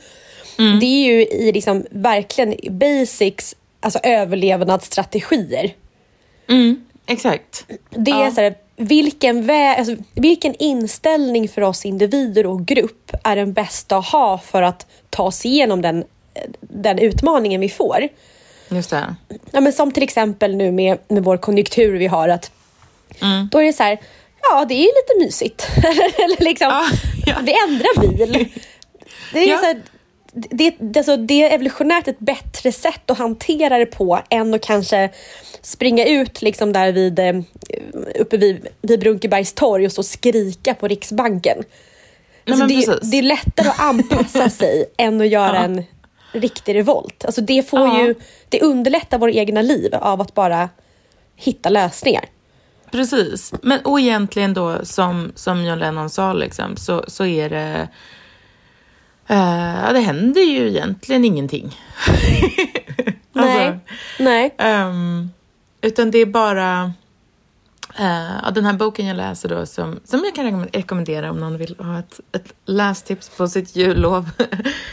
[0.59, 0.81] mm.
[0.81, 5.75] det är ju i liksom verkligen basics, alltså överlevnadsstrategier.
[6.49, 7.67] Mm, exakt.
[7.91, 8.31] Det är ja.
[8.31, 13.97] så här, vilken, vä alltså, vilken inställning för oss individer och grupp är den bästa
[13.97, 16.05] att ha för att ta sig igenom den,
[16.61, 18.09] den utmaningen vi får?
[18.75, 19.15] Just det.
[19.51, 22.29] Ja, men som till exempel nu med, med vår konjunktur vi har.
[22.29, 22.51] att
[23.21, 23.49] mm.
[23.53, 24.01] Då är det så här,
[24.43, 25.69] ja det är lite mysigt.
[26.19, 26.91] Eller liksom, ah,
[27.27, 27.35] ja.
[27.43, 28.49] vi ändrar bil.
[29.33, 29.59] Det är ja.
[29.59, 29.83] så här,
[30.33, 34.63] det, det, alltså, det är evolutionärt ett bättre sätt att hantera det på än att
[34.63, 35.11] kanske
[35.63, 37.35] springa ut liksom där vid, eh,
[38.19, 41.65] uppe vid, vid Brunkebergs torg och så skrika på Riksbanken.
[42.47, 45.63] Alltså, Nej, det, det, är lättare att anpassa sig än att göra ja.
[45.63, 45.85] en
[46.33, 47.25] riktig revolt.
[47.25, 48.01] Alltså det, får ja.
[48.01, 48.15] ju,
[48.49, 50.69] det underlättar våra egna liv av att bara
[51.37, 52.25] hitta lösningar.
[52.91, 57.89] Precis, men och egentligen då som, som John Lennon sa liksom, så, så är det
[59.31, 61.77] uh, det händer ju egentligen ingenting.
[63.33, 63.79] nej, alltså,
[64.19, 64.55] nej.
[64.59, 65.31] Um,
[65.81, 66.93] utan det är bara
[68.01, 71.77] Uh, den här boken jag läser då som, som jag kan rekommendera om någon vill
[71.79, 74.31] ha ett, ett lästips på sitt jullov.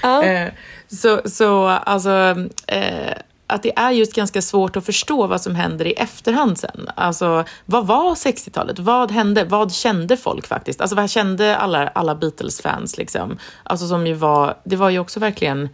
[0.04, 0.46] Uh.
[0.46, 0.50] uh,
[0.92, 2.36] så, så alltså,
[2.74, 3.14] uh,
[3.48, 6.90] att det är just ganska svårt att förstå vad som händer i efterhand sen.
[6.96, 8.80] Alltså, vad var 60-talet?
[8.80, 9.44] Vad hände?
[9.44, 10.82] Vad kände folk faktiskt?
[10.82, 13.38] Alltså, vad kände alla, alla Beatles-fans liksom?
[13.64, 15.70] Alltså som ju var, det var ju också verkligen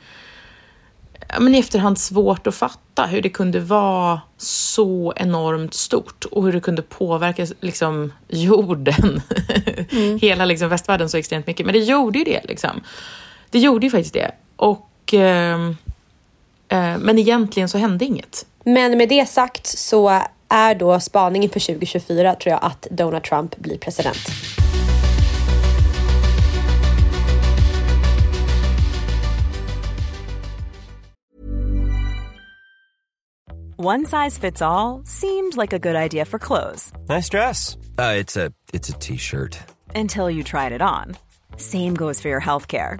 [1.40, 6.54] men i efterhand svårt att fatta hur det kunde vara så enormt stort och hur
[6.54, 9.22] det kunde påverka liksom, jorden,
[9.92, 10.20] mm.
[10.20, 11.66] hela liksom, västvärlden så extremt mycket.
[11.66, 12.42] Men det gjorde ju det.
[12.44, 12.82] Liksom.
[13.50, 14.32] Det gjorde ju faktiskt det.
[14.56, 15.70] Och, eh,
[16.70, 18.46] eh, men egentligen så hände inget.
[18.64, 23.58] Men med det sagt så är då spaningen för 2024 tror jag att Donald Trump
[23.58, 24.30] blir president.
[33.78, 36.94] One size fits all seemed like a good idea for clothes.
[37.10, 37.78] Nice dress.
[37.98, 39.60] Uh, it's a it's a t-shirt.
[39.94, 41.18] Until you tried it on.
[41.58, 43.00] Same goes for your healthcare.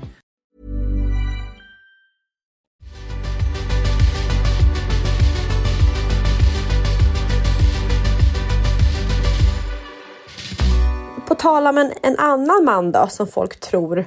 [11.31, 14.05] På tal om en, en annan man då som folk tror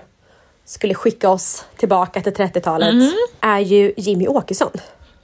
[0.65, 3.13] skulle skicka oss tillbaka till 30-talet mm.
[3.41, 4.71] är ju Jimmy Åkesson.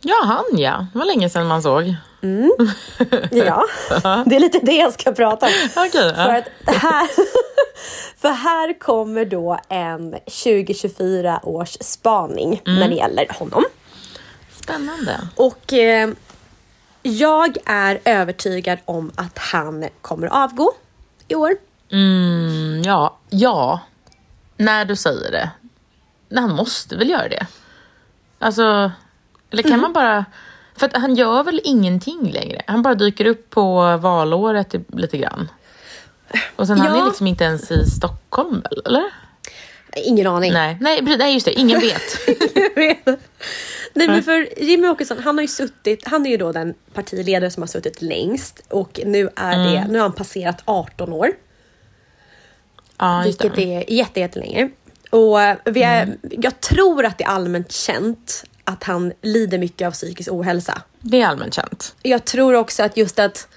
[0.01, 0.87] Ja, han ja.
[0.93, 1.95] Det var länge sedan man såg.
[2.23, 2.51] Mm.
[3.31, 3.65] Ja,
[4.27, 5.53] det är lite det jag ska prata om.
[5.87, 7.09] Okay, för, att här,
[8.17, 12.81] för här kommer då en 2024 års spaning mm.
[12.81, 13.65] när det gäller honom.
[14.63, 15.21] Spännande.
[15.37, 16.11] Och eh,
[17.03, 20.73] jag är övertygad om att han kommer avgå
[21.29, 21.57] i år.
[21.93, 23.81] Mm, ja, ja.
[24.57, 25.51] När du säger det.
[26.41, 27.47] Han måste väl göra det?
[28.39, 28.91] Alltså,
[29.51, 29.81] eller kan mm.
[29.81, 30.25] man bara...
[30.77, 32.63] För att han gör väl ingenting längre?
[32.67, 35.49] Han bara dyker upp på valåret lite grann.
[36.57, 36.85] Och sen ja.
[36.85, 39.05] han är liksom inte ens i Stockholm, eller?
[39.97, 40.53] Ingen aning.
[40.53, 41.53] Nej, nej, nej just det.
[41.53, 42.29] Ingen vet.
[42.77, 43.21] vet.
[43.95, 47.51] Nej men för Jimmy Åkesson, han har ju suttit, han är ju då den partiledare
[47.51, 49.89] som har suttit längst och nu är det, mm.
[49.89, 51.31] nu har han passerat 18 år.
[53.01, 54.71] Ja, vilket är jättelänge.
[55.11, 56.19] Och vi är, mm.
[56.23, 60.83] jag tror att det är allmänt känt att han lider mycket av psykisk ohälsa.
[61.01, 61.95] Det är allmänt känt.
[62.03, 63.49] Jag tror också att just att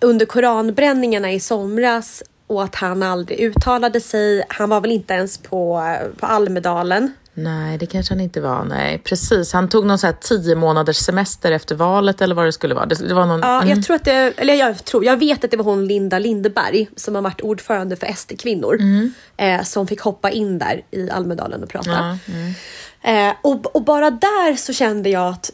[0.00, 4.44] under koranbränningarna i somras och att han aldrig uttalade sig.
[4.48, 5.82] Han var väl inte ens på,
[6.16, 7.12] på Almedalen.
[7.38, 8.64] Nej, det kanske han inte var.
[8.64, 9.52] Nej, precis.
[9.52, 12.86] Han tog någon så här tio månaders semester efter valet eller vad det skulle vara.
[12.86, 13.40] Det, det var någon...
[13.40, 13.68] Ja, mm.
[13.68, 16.88] jag tror att det, eller jag tror, jag vet att det var hon Linda Lindeberg
[16.96, 19.12] som har varit ordförande för SD-kvinnor mm.
[19.36, 21.90] eh, som fick hoppa in där i Almedalen och prata.
[21.90, 23.28] Ja, mm.
[23.30, 25.50] eh, och, och bara där så kände jag att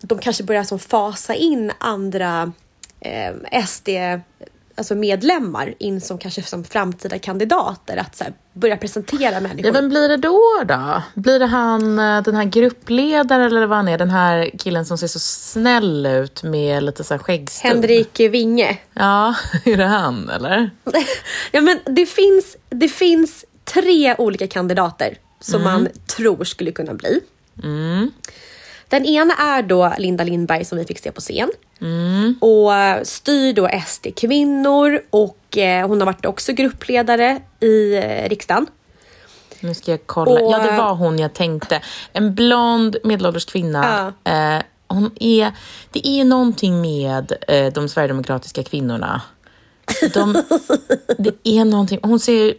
[0.00, 2.52] de kanske börjar som fasa in andra
[3.00, 3.88] eh, SD
[4.76, 9.66] alltså medlemmar in som kanske som framtida kandidater att så här, börja presentera människor.
[9.66, 11.02] Ja, vem blir det då då?
[11.14, 14.98] Blir det han, eh, den här gruppledaren eller vad han är, den här killen som
[14.98, 17.70] ser så snäll ut med lite så här skäggstubb?
[17.70, 18.78] Henrik Winge.
[18.94, 19.34] Ja,
[19.64, 20.70] är det han eller?
[21.52, 25.72] ja men det finns, det finns tre olika kandidater som mm.
[25.72, 27.20] man tror skulle kunna bli.
[27.62, 28.10] Mm.
[28.88, 31.50] Den ena är då Linda Lindberg som vi fick se på scen.
[31.80, 32.34] Mm.
[32.40, 32.72] Och
[33.06, 38.66] styr då SD kvinnor och eh, hon har varit också gruppledare i eh, riksdagen.
[39.60, 40.30] Nu ska jag kolla.
[40.30, 41.80] Och, ja, det var hon jag tänkte.
[42.12, 44.12] En blond medelålders kvinna.
[44.24, 44.32] Ja.
[44.32, 45.52] Eh, hon är,
[45.90, 49.22] det är någonting med eh, de sverigedemokratiska kvinnorna.
[50.14, 50.32] De,
[51.18, 52.00] det är någonting.
[52.02, 52.54] Hon ser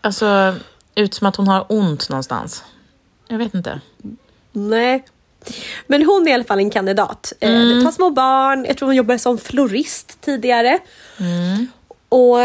[0.00, 0.54] alltså,
[0.94, 2.64] ut som att hon har ont någonstans.
[3.28, 3.80] Jag vet inte.
[4.52, 5.04] Nej,
[5.86, 7.32] men hon är i alla fall en kandidat.
[7.40, 7.68] Eh, mm.
[7.68, 10.78] Det tar små barn, jag tror hon jobbade som florist tidigare.
[11.18, 11.66] Mm.
[12.08, 12.38] Och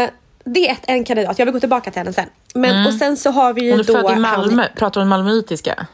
[0.44, 2.28] det är en kandidat, jag vill gå tillbaka till henne sen.
[2.54, 2.86] Men, mm.
[2.86, 3.92] Och sen så har vi ju hon är då...
[3.92, 4.70] född i Malmö, han...
[4.76, 5.86] pratar hon malmöitiska?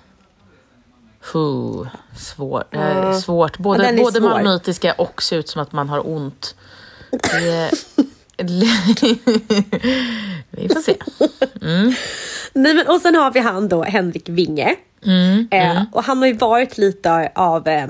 [2.16, 3.14] svår, mm.
[3.14, 3.58] svårt.
[3.58, 4.28] Både, ja, både svår.
[4.28, 6.54] malmöitiska och ser ut som att man har ont.
[7.10, 7.70] Det...
[10.50, 10.96] vi får se.
[11.62, 11.94] Mm.
[12.52, 14.76] Nej, men, och sen har vi han då, Henrik Winge.
[15.04, 15.86] Mm, eh, mm.
[15.92, 17.86] Och han har ju varit lite av eh,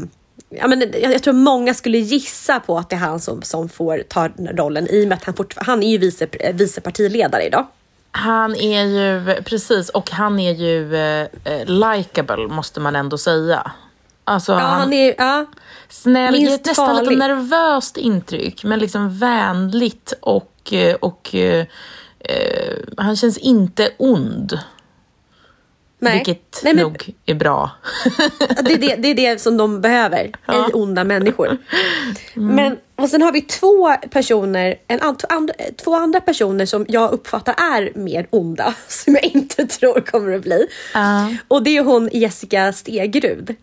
[0.56, 4.02] Ja, men jag, tror många skulle gissa på att det är han som, som får
[4.08, 7.66] ta rollen i och med att han, fort, han är ju vice, vice partiledare idag.
[8.10, 13.72] Han är ju, precis, och han är ju eh, eh likable måste man ändå säga.
[14.24, 15.46] Alltså, ja, han, han är ja,
[15.88, 17.10] snäll, ger ett nästan farlig.
[17.10, 21.66] lite nervöst intryck, men liksom vänligt och, eh, och eh,
[22.18, 24.58] eh, han känns inte ond.
[26.04, 26.14] Nej.
[26.14, 27.70] Vilket Nej, men, nog är bra.
[28.64, 30.54] det, är det, det är det som de behöver, ja.
[30.54, 31.56] ej onda människor.
[32.36, 32.54] Mm.
[32.54, 35.52] Men, och sen har vi två personer, en, and,
[35.84, 40.42] två andra personer som jag uppfattar är mer onda, som jag inte tror kommer att
[40.42, 40.66] bli.
[40.96, 41.34] Uh.
[41.48, 43.56] Och det är hon Jessica Stegrud.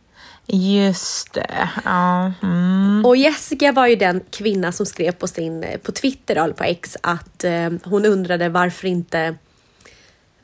[0.47, 1.69] Just det.
[1.85, 2.33] Ja.
[2.43, 3.05] Mm.
[3.05, 6.97] Och Jessica var ju den kvinna som skrev på, sin, på Twitter, eller på X,
[7.01, 9.35] att eh, hon undrade varför inte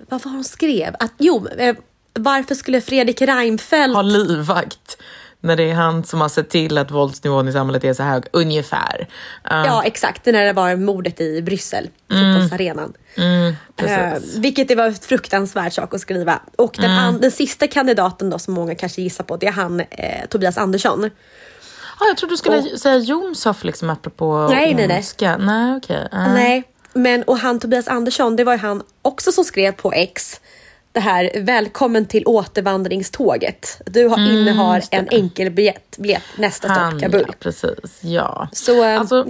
[0.09, 0.95] vad var hon skrev?
[0.99, 1.75] Att, jo, eh,
[2.13, 3.95] varför skulle Fredrik Reinfeldt...
[3.95, 4.97] Ha livvakt
[5.41, 8.23] när det är han som har sett till att våldsnivån i samhället är så hög,
[8.31, 9.07] ungefär.
[9.51, 9.65] Uh.
[9.65, 10.25] Ja, exakt.
[10.25, 12.33] När det var mordet i Bryssel, mm.
[12.33, 12.93] fotbollsarenan.
[13.15, 16.39] Mm, uh, vilket det var en fruktansvärd sak att skriva.
[16.55, 17.21] Och den, mm.
[17.21, 21.09] den sista kandidaten då som många kanske gissar på, det är han eh, Tobias Andersson.
[21.99, 25.37] Ah, jag trodde du skulle och, säga Jomshof liksom apropå nej, nej, nej.
[25.39, 26.03] Nej, okay.
[26.03, 26.33] Uh.
[26.33, 30.41] Nej, men och han Tobias Andersson, det var ju han också som skrev på X
[30.97, 33.81] det här välkommen till återvandringståget.
[33.85, 37.25] Du har, mm, innehar en enkel biljett, biljett nästa stopp Kabul.
[37.27, 38.49] Ja, precis, ja.
[38.51, 39.25] Så eh, alltså,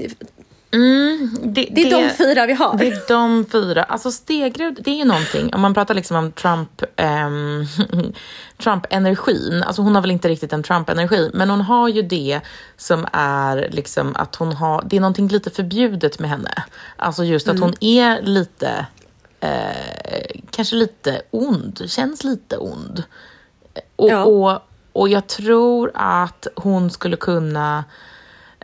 [0.71, 2.77] mm, det, det, är det, de fyra vi har.
[2.77, 3.83] Det är de fyra.
[3.83, 6.83] Alltså Stegrud, det är ju någonting, om man pratar liksom om Trump,
[7.27, 7.65] um,
[8.57, 12.41] Trump-energin, alltså hon har väl inte riktigt en Trump-energi, men hon har ju det
[12.77, 16.63] som är liksom att hon har, det är någonting lite förbjudet med henne.
[16.95, 17.63] Alltså just att mm.
[17.63, 18.85] hon är lite
[19.39, 23.03] eh, kanske lite ond, känns lite ond.
[23.95, 24.23] Och, ja.
[24.23, 24.61] och,
[24.93, 27.83] och jag tror att hon skulle kunna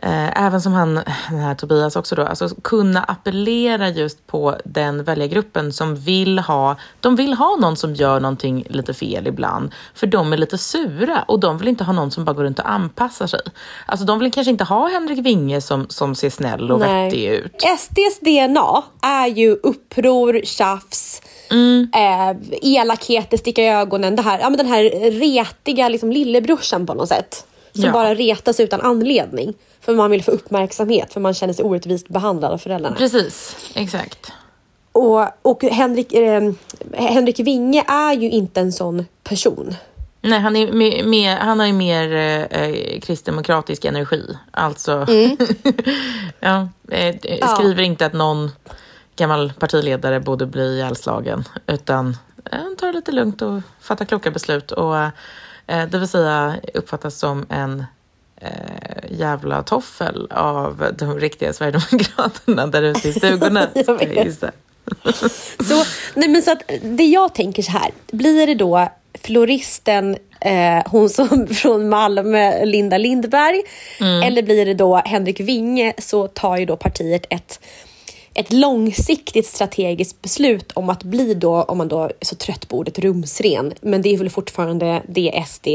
[0.04, 0.94] Eh, även som han,
[1.30, 6.76] den här Tobias också då, alltså kunna appellera just på den väljargruppen som vill ha,
[7.00, 11.22] de vill ha någon som gör någonting lite fel ibland, för de är lite sura
[11.22, 13.40] och de vill inte ha någon som bara går runt och anpassar sig.
[13.86, 17.04] Alltså de vill kanske inte ha Henrik Winge som, som ser snäll och Nej.
[17.04, 17.62] vettig ut.
[17.78, 21.88] SDs DNA är ju uppror, tjafs, mm.
[21.94, 26.94] eh, elakheter, sticka i ögonen, det här, ja, men den här retiga liksom, lillebrorsan på
[26.94, 27.46] något sätt.
[27.74, 27.92] Som ja.
[27.92, 29.54] bara retas utan anledning.
[29.80, 32.96] För man vill få uppmärksamhet, för man känner sig orättvist behandlad av föräldrarna.
[32.96, 34.32] Precis, exakt.
[34.92, 36.52] Och, och Henrik, eh,
[36.92, 39.74] Henrik Winge är ju inte en sån person.
[40.20, 42.12] Nej, han, är mer, mer han har ju mer
[42.50, 44.38] eh, kristdemokratisk energi.
[44.50, 45.36] Alltså, mm.
[46.40, 47.16] ja, eh,
[47.54, 47.86] skriver ja.
[47.86, 48.50] inte att någon
[49.16, 52.16] gammal partiledare borde bli ihjälslagen, utan
[52.52, 54.72] eh, tar det lite lugnt och fattar kloka beslut.
[54.72, 54.96] Och,
[55.66, 57.84] eh, det vill säga uppfattas som en
[58.36, 58.48] eh,
[59.10, 63.68] jävla toffel av de riktiga Sverigedemokraterna där ute i stugorna.
[63.74, 64.44] vet.
[65.68, 65.84] så,
[66.14, 68.88] nej men så att det jag tänker så här, blir det då
[69.22, 73.62] floristen, eh, hon som från Malmö, Linda Lindberg,
[74.00, 74.22] mm.
[74.22, 77.60] eller blir det då Henrik Winge så tar ju då partiet ett
[78.34, 82.78] ett långsiktigt strategiskt beslut om att bli då, om man då är så trött på
[82.78, 85.68] ordet rumsren, men det är väl fortfarande det SD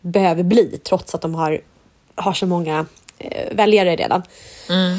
[0.00, 1.60] behöver bli trots att de har
[2.14, 2.86] har så många
[3.18, 4.22] eh, väljare redan.
[4.68, 4.98] Mm.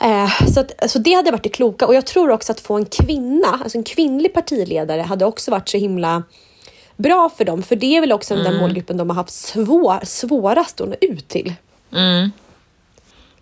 [0.00, 2.74] Eh, så, att, så det hade varit det kloka och jag tror också att få
[2.74, 6.22] en kvinna, alltså en kvinnlig partiledare hade också varit så himla
[6.96, 8.44] bra för dem, för det är väl också mm.
[8.44, 11.54] den målgruppen de har haft svår, svårast att nå ut till.
[11.92, 12.30] Mm.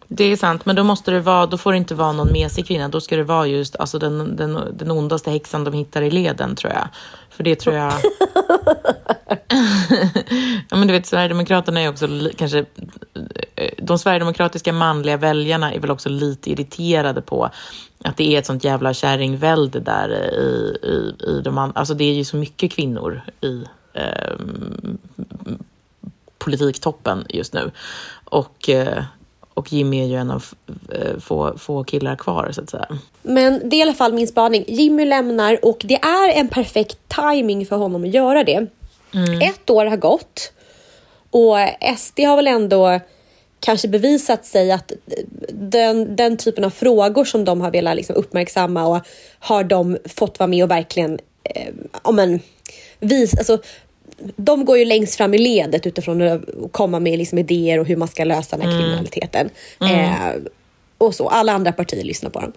[0.09, 2.67] Det är sant, men då måste det vara, då får det inte vara någon mesig
[2.67, 2.89] kvinna.
[2.89, 6.57] Då ska det vara just alltså den, den, den ondaste häxan de hittar i leden,
[6.57, 6.89] tror jag.
[7.31, 7.93] För det tror jag...
[10.71, 12.65] ja, men du vet, Sverigedemokraterna är också kanske...
[13.79, 17.51] De sverigedemokratiska manliga väljarna är väl också lite irriterade på
[18.05, 21.81] att det är ett sånt jävla kärringvälde där i, i, i de andra...
[21.81, 24.37] Alltså det är ju så mycket kvinnor i eh,
[26.39, 27.71] politiktoppen just nu.
[28.25, 29.05] Och eh,
[29.57, 30.45] och Jimmy är ju en av
[30.93, 32.87] eh, få, få killar kvar så att säga.
[33.23, 34.65] Men det är i alla fall min spaning.
[34.69, 38.67] Jimmy lämnar och det är en perfekt timing för honom att göra det.
[39.15, 39.41] Mm.
[39.41, 40.53] Ett år har gått
[41.31, 41.57] och
[41.99, 43.01] SD har väl ändå
[43.61, 44.93] kanske bevisat sig att
[45.49, 49.07] den, den typen av frågor som de har velat liksom uppmärksamma och
[49.39, 52.41] har de fått vara med och verkligen eh, om en,
[53.01, 53.59] vis, alltså,
[54.37, 56.43] de går ju längst fram i ledet utifrån att
[56.73, 58.83] komma med liksom idéer och hur man ska lösa den här mm.
[58.83, 59.51] kriminaliteten.
[59.81, 59.95] Mm.
[59.95, 60.43] Eh,
[60.99, 61.29] och så.
[61.29, 62.53] Alla andra partier lyssnar på dem.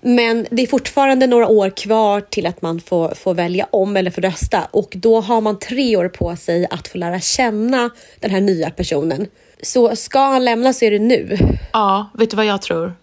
[0.00, 4.10] Men det är fortfarande några år kvar till att man får, får välja om eller
[4.10, 7.90] får rösta och då har man tre år på sig att få lära känna
[8.20, 9.26] den här nya personen.
[9.62, 11.38] Så ska han lämna så är det nu.
[11.72, 12.94] Ja, vet du vad jag tror?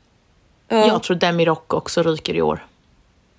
[0.67, 0.87] Ja.
[0.87, 2.65] Jag tror Demi Rock också ryker i år.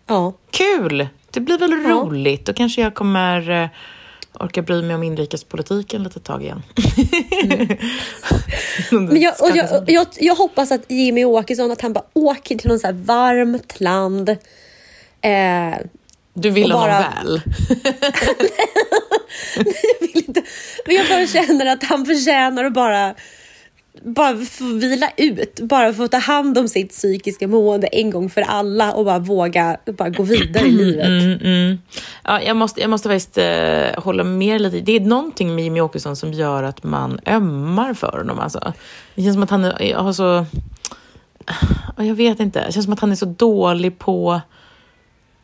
[0.06, 0.32] Ja.
[0.50, 1.08] Kul!
[1.30, 1.90] Det blir väl ja.
[1.90, 2.46] roligt.
[2.46, 3.68] Då kanske jag kommer eh,
[4.32, 6.62] orka bry mig om inrikespolitiken lite tag igen.
[7.42, 7.68] Mm.
[9.04, 12.70] Men jag, och jag, jag, jag, hoppas att Jimmy Åkesson att han bara åker till
[12.70, 14.28] något så varmt land.
[15.20, 15.74] Eh,
[16.34, 16.98] du vill honom bara...
[17.00, 17.40] väl?
[19.56, 19.64] jag
[20.00, 20.42] vill inte.
[20.86, 23.14] Men jag bara känner att han förtjänar att bara
[24.00, 28.40] bara få vila ut, bara få ta hand om sitt psykiska mående en gång för
[28.40, 31.06] alla och bara våga bara gå vidare i livet.
[31.06, 31.78] Mm, mm.
[32.24, 34.80] Ja, jag, måste, jag måste faktiskt uh, hålla med lite.
[34.80, 38.38] Det är någonting med Jimmy Åkesson som gör att man ömmar för honom.
[38.38, 38.72] Alltså.
[39.14, 39.64] Det känns som att han
[39.94, 40.46] har så...
[41.96, 42.66] Jag vet inte.
[42.66, 44.40] Det känns som att han är så dålig på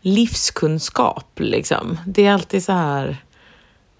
[0.00, 1.40] livskunskap.
[1.40, 1.98] Liksom.
[2.06, 3.16] Det är alltid så här...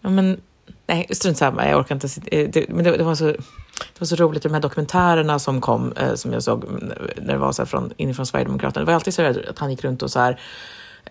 [0.00, 0.40] Ja, men,
[0.86, 1.68] nej, strunt samma.
[1.68, 2.08] Jag orkar inte.
[2.26, 3.34] Eh, det, men det, det var så
[3.78, 6.64] det var så roligt, de här dokumentärerna som kom, eh, som jag såg
[7.16, 9.84] när det var så här från, inifrån Sverigedemokraterna, det var alltid så att han gick
[9.84, 10.40] runt och så här,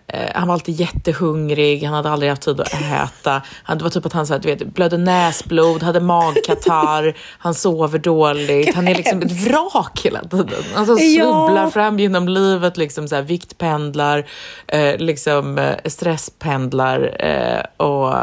[0.06, 3.42] eh, han var alltid jättehungrig, han hade aldrig haft tid att äta.
[3.62, 7.54] Han, det var typ att han så här, du vet, blödde näsblod, hade magkatarr, han
[7.54, 8.74] sover dåligt.
[8.74, 10.64] Han är liksom ett vrak hela tiden.
[10.74, 11.70] Han så snubblar ja.
[11.70, 14.26] fram genom livet, liksom så här, viktpendlar,
[14.66, 18.14] eh, liksom, eh, stresspendlar eh, och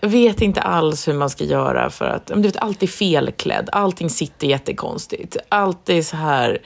[0.00, 4.10] vet inte alls hur man ska göra för att, du vet, allt är felklädd, allting
[4.10, 6.58] sitter jättekonstigt, allt är så här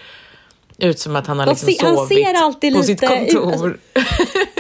[0.79, 3.79] ut som att han har liksom se, sovit han ser alltid på lite, sitt kontor.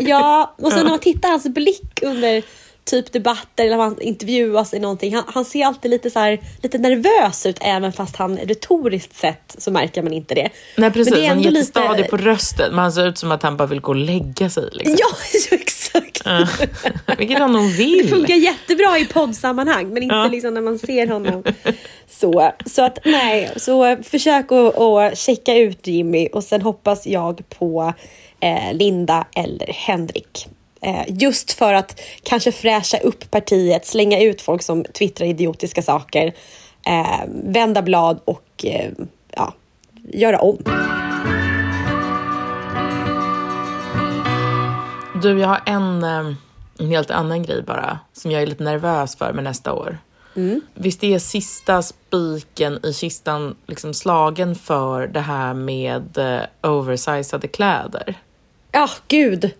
[0.01, 2.43] ja, och sen när man tittar hans blick under
[2.85, 5.14] typ debatter eller han intervjuas i någonting.
[5.14, 9.55] Han, han, ser alltid lite, så här, lite nervös ut även fast han retoriskt sett
[9.59, 10.51] så märker man inte det.
[10.76, 12.09] Nej precis, det är han är jättestadig lite...
[12.09, 14.68] på rösten men han ser ut som att han bara vill gå och lägga sig.
[14.72, 14.97] Liksom.
[14.99, 15.09] Ja,
[15.57, 16.26] exakt.
[16.26, 16.49] Uh,
[17.18, 17.99] vilket han nog vill.
[18.03, 20.30] Det funkar jättebra i poddsammanhang men inte uh.
[20.30, 21.45] liksom när man ser honom.
[22.09, 27.43] Så, så att nej, så försök att, att checka ut Jimmy och sen hoppas jag
[27.49, 27.93] på
[28.41, 30.49] eh, Linda eller Henrik.
[30.85, 36.33] Eh, just för att kanske fräscha upp partiet, slänga ut folk som twittrar idiotiska saker,
[36.87, 38.91] eh, vända blad och eh,
[39.30, 39.55] ja,
[40.12, 40.59] göra om.
[45.22, 46.03] Du, jag har en,
[46.78, 49.99] en helt annan grej bara som jag är lite nervös för med nästa år.
[50.37, 50.61] Mm.
[50.74, 56.18] Visst är sista spiken i kistan liksom slagen för det här med
[56.62, 58.14] oversizade kläder?
[58.72, 59.51] Ja, oh, gud.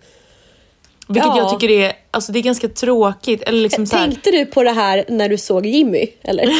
[1.07, 1.37] Vilket ja.
[1.37, 3.41] jag tycker är, alltså det är ganska tråkigt.
[3.41, 4.07] Eller liksom så här...
[4.07, 6.07] Tänkte du på det här när du såg Jimmy?
[6.23, 6.45] Eller?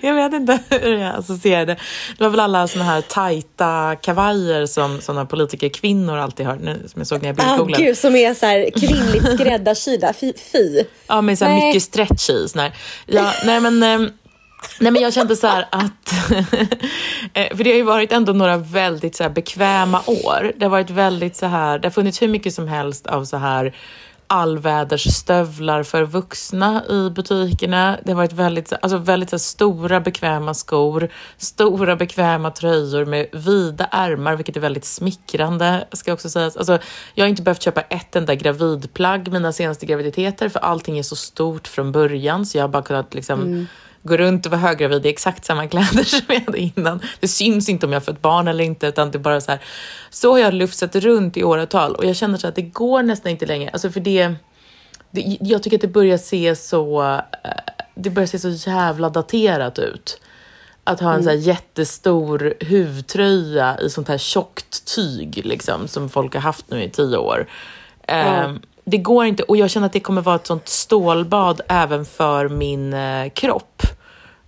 [0.00, 1.76] jag vet inte hur jag associerade.
[2.18, 6.56] Det var väl alla såna här tajta kavajer som såna politikerkvinnor alltid har,
[6.88, 7.82] som jag såg när jag bildgooglade.
[7.82, 10.84] Ah, gud, som är så här kvinnligt skräddarsydda, fy, fy.
[11.06, 12.46] Ja, med så här mycket stretch i.
[13.06, 14.10] Ja, nej men...
[14.80, 15.62] Nej men jag kände så att,
[17.32, 20.52] eh, för det har ju varit ändå några väldigt så här bekväma år.
[20.56, 23.36] Det har varit väldigt så här, det har funnits hur mycket som helst av så
[23.36, 23.74] här
[24.26, 27.98] allvädersstövlar för vuxna i butikerna.
[28.04, 33.88] Det har varit väldigt, alltså väldigt så stora bekväma skor, stora bekväma tröjor med vida
[33.90, 36.56] ärmar, vilket är väldigt smickrande ska också sägas.
[36.56, 36.78] Alltså,
[37.14, 41.16] jag har inte behövt köpa ett enda gravidplagg mina senaste graviditeter för allting är så
[41.16, 43.66] stort från början så jag har bara kunnat liksom mm
[44.04, 47.00] gå runt och vara höggravid i exakt samma kläder som jag hade innan.
[47.20, 49.50] Det syns inte om jag har fått barn eller inte, utan det är bara så
[49.50, 49.60] här.
[50.10, 53.32] Så har jag lufsat runt i åratal och jag känner så att det går nästan
[53.32, 53.70] inte längre.
[53.70, 54.34] Alltså för det,
[55.10, 57.20] det jag tycker att det börjar se så, eh,
[57.94, 60.20] det börjar se så jävla daterat ut.
[60.84, 61.24] Att ha en mm.
[61.24, 66.82] så här jättestor huvtröja i sånt här tjockt tyg liksom, som folk har haft nu
[66.82, 67.46] i tio år.
[68.06, 68.50] Mm.
[68.50, 72.04] Um, det går inte och jag känner att det kommer vara ett sånt stålbad även
[72.04, 73.82] för min eh, kropp.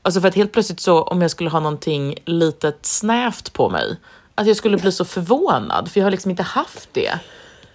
[0.03, 3.97] Alltså för att helt plötsligt så om jag skulle ha någonting litet snävt på mig,
[4.34, 7.18] att jag skulle bli så förvånad för jag har liksom inte haft det.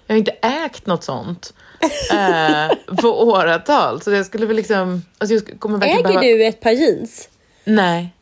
[0.08, 1.54] Jag har inte ägt något sånt
[2.12, 4.02] eh, på åratal.
[4.02, 5.06] Så jag skulle väl liksom...
[5.18, 6.22] Alltså jag kommer Äger behöva...
[6.22, 7.30] du ett par jeans?
[7.64, 8.16] Nej.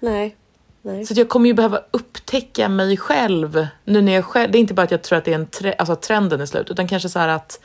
[0.00, 0.36] Nej.
[0.82, 1.06] Nej.
[1.06, 4.52] Så jag kommer ju behöva upptäcka mig själv nu när jag själv...
[4.52, 6.46] Det är inte bara att jag tror att det är en tre, alltså trenden är
[6.46, 7.60] slut, utan kanske så här att,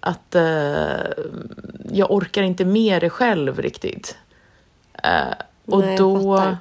[0.00, 0.42] att uh,
[1.92, 4.16] jag orkar inte med det själv riktigt.
[5.04, 5.34] Uh,
[5.66, 6.56] och Nej, då...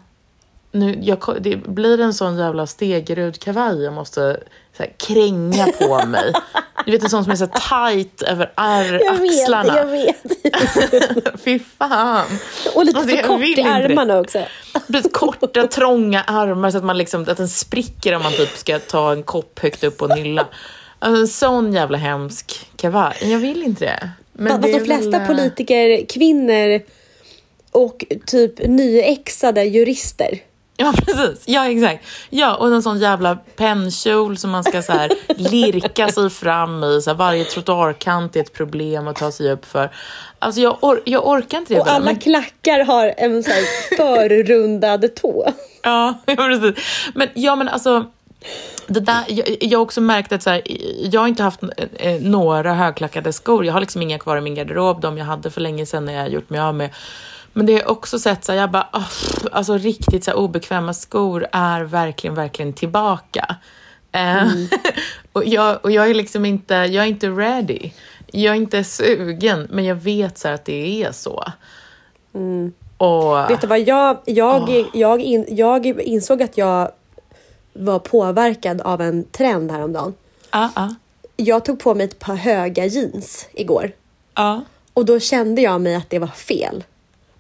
[0.72, 4.40] nu, jag, det blir en sån jävla Stegerud-kavaj jag måste
[4.80, 6.34] så här, kränga på mig.
[6.86, 9.78] Du vet en sån som är så tight över ar- jag vet, axlarna.
[9.78, 12.26] Jag vet, Fy fan.
[12.76, 14.44] Och lite Alltså, för kort i armarna också.
[14.88, 18.80] Lite korta, trånga armar så att, man liksom, att den spricker om man typ ska
[18.80, 20.48] ta en kopp högt upp och nylla.
[21.00, 23.18] Alltså, en sån jävla hemsk kavaj.
[23.22, 24.10] Jag vill inte det.
[24.34, 26.82] Men Fast de flesta väl, politiker, kvinnor
[27.72, 30.40] och typ nyexade jurister.
[30.82, 31.44] Ja, precis.
[31.46, 32.06] Ja, exakt.
[32.30, 37.02] Ja, och en sån jävla pennkjol som man ska så här lirka sig fram i.
[37.02, 39.90] Så här, varje trottoarkant är ett problem att ta sig upp för.
[40.40, 41.80] Alltså, jag, or- jag orkar inte det.
[41.80, 41.96] Och bara.
[41.96, 43.64] alla Men- klackar har en så här
[43.98, 45.54] förrundad tå.
[45.84, 46.86] Ja, ja, precis.
[47.16, 48.06] Men, ja, men alltså...
[48.88, 49.24] Det där,
[49.62, 50.62] jag, har också märkt att så här,
[51.12, 51.60] jag har inte haft
[51.98, 53.66] eh, några högklackade skor.
[53.66, 55.02] Jag har liksom inga kvar i min garderob.
[55.02, 56.90] De jag hade för länge sedan när jag gjort mig av med.
[57.54, 59.12] Men det jag också sett så här, jag bara, oh,
[59.52, 63.56] alltså riktigt så här, obekväma skor är verkligen, verkligen tillbaka.
[64.12, 64.48] Eh,
[65.34, 67.92] och, jag, och jag är liksom inte, jag är inte ready.
[68.32, 71.44] Jag är inte sugen, men jag vet så att det är så.
[72.98, 76.92] Och, Vet du vad, jag, jag, jag, in, jag insåg att jag
[77.74, 80.14] var påverkad av en trend häromdagen.
[80.52, 80.96] ja, ja,
[81.38, 83.92] Jag tog på mig ett par höga jeans igår.
[84.36, 84.62] ja,
[84.94, 86.84] Och då kände jag mig att det var fel.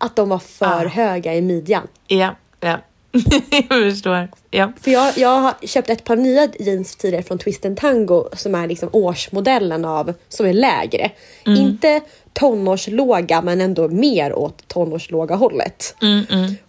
[0.02, 0.90] Att de var för Ah.
[0.90, 1.88] höga i midjan.
[2.08, 2.78] ja, ja.
[3.70, 4.28] jag förstår.
[4.52, 4.72] Ja.
[4.82, 8.56] För jag, jag har köpt ett par nya jeans tidigare från Twist and Tango som
[8.56, 11.12] är liksom årsmodellen av, som är lägre.
[11.46, 11.60] Mm.
[11.62, 12.02] Inte
[12.34, 15.96] tonårslåga men ändå mer åt tonårslåga hållet.
[16.02, 16.26] Mm,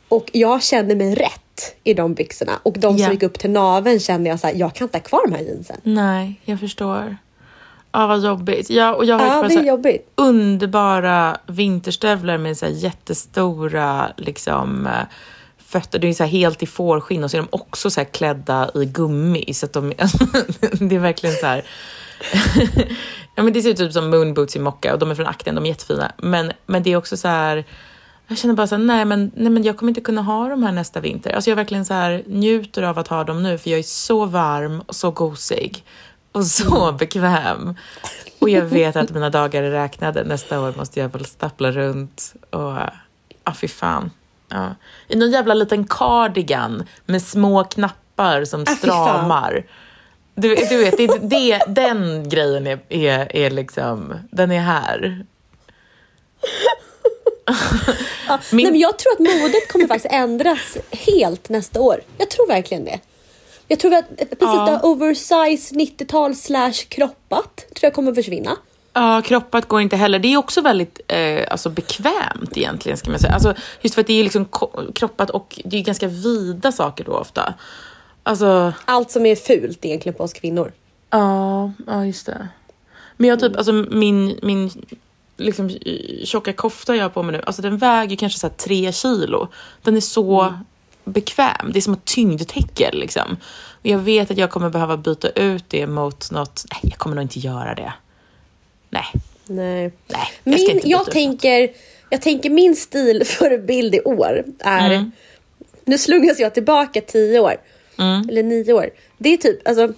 [0.08, 3.04] Och jag kände mig rätt i de byxorna och de Ja.
[3.04, 5.34] som gick upp till naveln kände jag så här, jag kan inte ha kvar de
[5.36, 5.76] här jeansen.
[5.82, 7.16] Nej, jag förstår.
[7.92, 8.70] Ja, vad jobbigt.
[8.70, 10.12] Ja, och jag har det är här jobbigt.
[10.14, 14.92] underbara vinterstövlar med så jättestora liksom, eh,
[15.58, 15.98] fötter.
[15.98, 19.54] De är så helt i fårskinn och så är de också så klädda i gummi.
[19.54, 19.88] Så de,
[20.80, 21.64] det är verkligen så här...
[23.34, 25.54] ja, men det ser ut typ som moonboots i mocka och de är från akten,
[25.54, 26.12] de är jättefina.
[26.16, 27.64] Men, men det är också så här...
[28.26, 30.62] Jag känner bara så här, nej men, nej men jag kommer inte kunna ha de
[30.62, 31.30] här nästa vinter.
[31.30, 34.24] Alltså jag verkligen så här njuter av att ha dem nu för jag är så
[34.24, 35.84] varm och så gosig
[36.32, 37.74] och så bekväm.
[38.38, 40.24] Och jag vet att mina dagar är räknade.
[40.24, 42.72] Nästa år måste jag väl stappla runt och,
[43.44, 44.10] ja fy fan.
[44.48, 44.74] Ja.
[45.08, 48.76] I någon jävla liten cardigan med små knappar som fan.
[48.76, 49.66] stramar.
[50.34, 55.24] Du, du vet, det, det, den grejen är, är, är liksom, den är här.
[58.52, 62.00] Min- Nej, men jag tror att modet kommer faktiskt ändras helt nästa år.
[62.18, 63.00] Jag tror verkligen det.
[63.70, 64.66] Jag tror att precis Ja.
[64.82, 68.56] det oversize 90-tal slash kroppat tror jag kommer försvinna.
[68.92, 70.18] Ja, kroppat går inte heller.
[70.18, 73.32] Det är också väldigt eh, alltså bekvämt egentligen, ska man säga.
[73.34, 74.46] Alltså, just för att det är liksom
[74.94, 77.54] kroppat och det är ganska vida saker då ofta.
[78.22, 80.72] Alltså, Allt som är fult egentligen på oss kvinnor.
[81.10, 82.48] ja, ja just det.
[83.16, 84.70] Men jag typ, alltså min, min
[85.36, 85.70] liksom,
[86.24, 89.48] tjocka kofta jag har på mig nu, alltså den väger kanske så tre kilo.
[89.82, 90.54] Den är så
[91.10, 91.72] bekväm.
[91.72, 93.36] Det är som ett tyngdtäcke liksom.
[93.80, 97.16] Och jag vet att jag kommer behöva byta ut det mot något, nej jag kommer
[97.16, 97.92] nog inte göra det.
[98.90, 99.04] Nej.
[99.46, 99.92] Nej.
[100.06, 101.70] Nej, jag ska Min, inte byta jag, ut tänker,
[102.10, 104.90] jag tänker min stilförebild i år är...
[104.90, 105.12] Mm.
[105.84, 107.56] Nu slungas jag tillbaka tio år.
[107.98, 108.28] Mm.
[108.28, 108.90] Eller nio år.
[109.18, 109.92] Det är typ, alltså...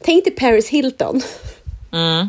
[0.00, 1.22] Tänk dig Paris Hilton.
[1.92, 2.28] Mm.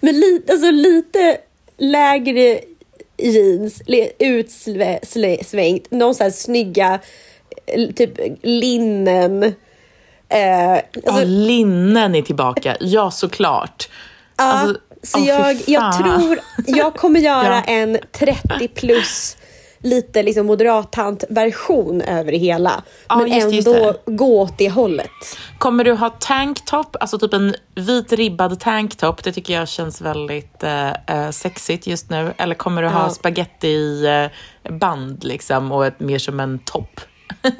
[0.00, 1.38] Men lite, alltså lite
[1.78, 2.60] lägre
[3.22, 3.82] jeans,
[4.18, 6.98] utsvängt, någon sån här snygga,
[7.66, 8.10] eh, typ
[8.42, 9.42] linnen.
[10.28, 12.76] Eh, alltså, Ja, linnen är tillbaka.
[12.80, 13.88] Ja, såklart.
[14.36, 17.72] Ja, Alltså, så fy jag, jag tror jag kommer göra Ja.
[17.72, 19.36] en 30 plus
[19.82, 22.82] lite liksom moderattant-version över det hela.
[23.08, 25.10] Ja, men just det, just ändå gå åt det hållet.
[25.58, 29.24] Kommer du ha tanktop, alltså typ en vit ribbad tanktop?
[29.24, 32.32] Det tycker jag känns väldigt eh, eh, sexigt just nu.
[32.38, 33.10] Eller kommer du ha Ja.
[33.10, 37.00] spaghetti eh, band liksom och ett, mer som en topp?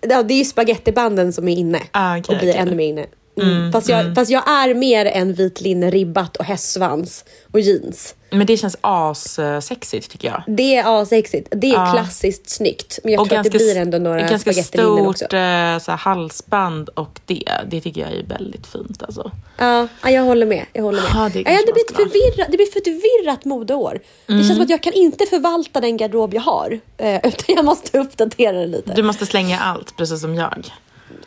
[0.00, 2.60] Ja, det är ju spagettibanden som är inne Ah, okej, och blir okej.
[2.62, 3.06] ännu mer inne.
[3.42, 3.72] Mm.
[3.72, 8.14] fast, jag, fast jag är mer en vit linne ribbat och hästsvans och jeans.
[8.30, 10.42] Men det känns as-sexigt tycker jag.
[10.56, 11.48] Det är asexigt.
[11.50, 11.92] Det är Ja.
[11.92, 12.98] klassiskt snyggt.
[13.04, 15.24] Men jag Och tror att det ganska blir ändå några ganska spagettilinnen också.
[15.24, 19.30] stort eh, halsband och det, det tycker jag är väldigt fint alltså.
[19.58, 20.64] Ja, ja, jag håller med.
[20.72, 21.10] Jag håller med.
[21.14, 23.98] Ja, det ja, det, blir ett förvirrat, det blir ett förvirrat modeår.
[24.26, 26.80] Det känns som att jag kan inte förvalta den garderob jag har.
[26.96, 28.94] eh, Utan jag måste uppdatera den lite.
[28.94, 30.70] Du måste slänga allt, precis som jag.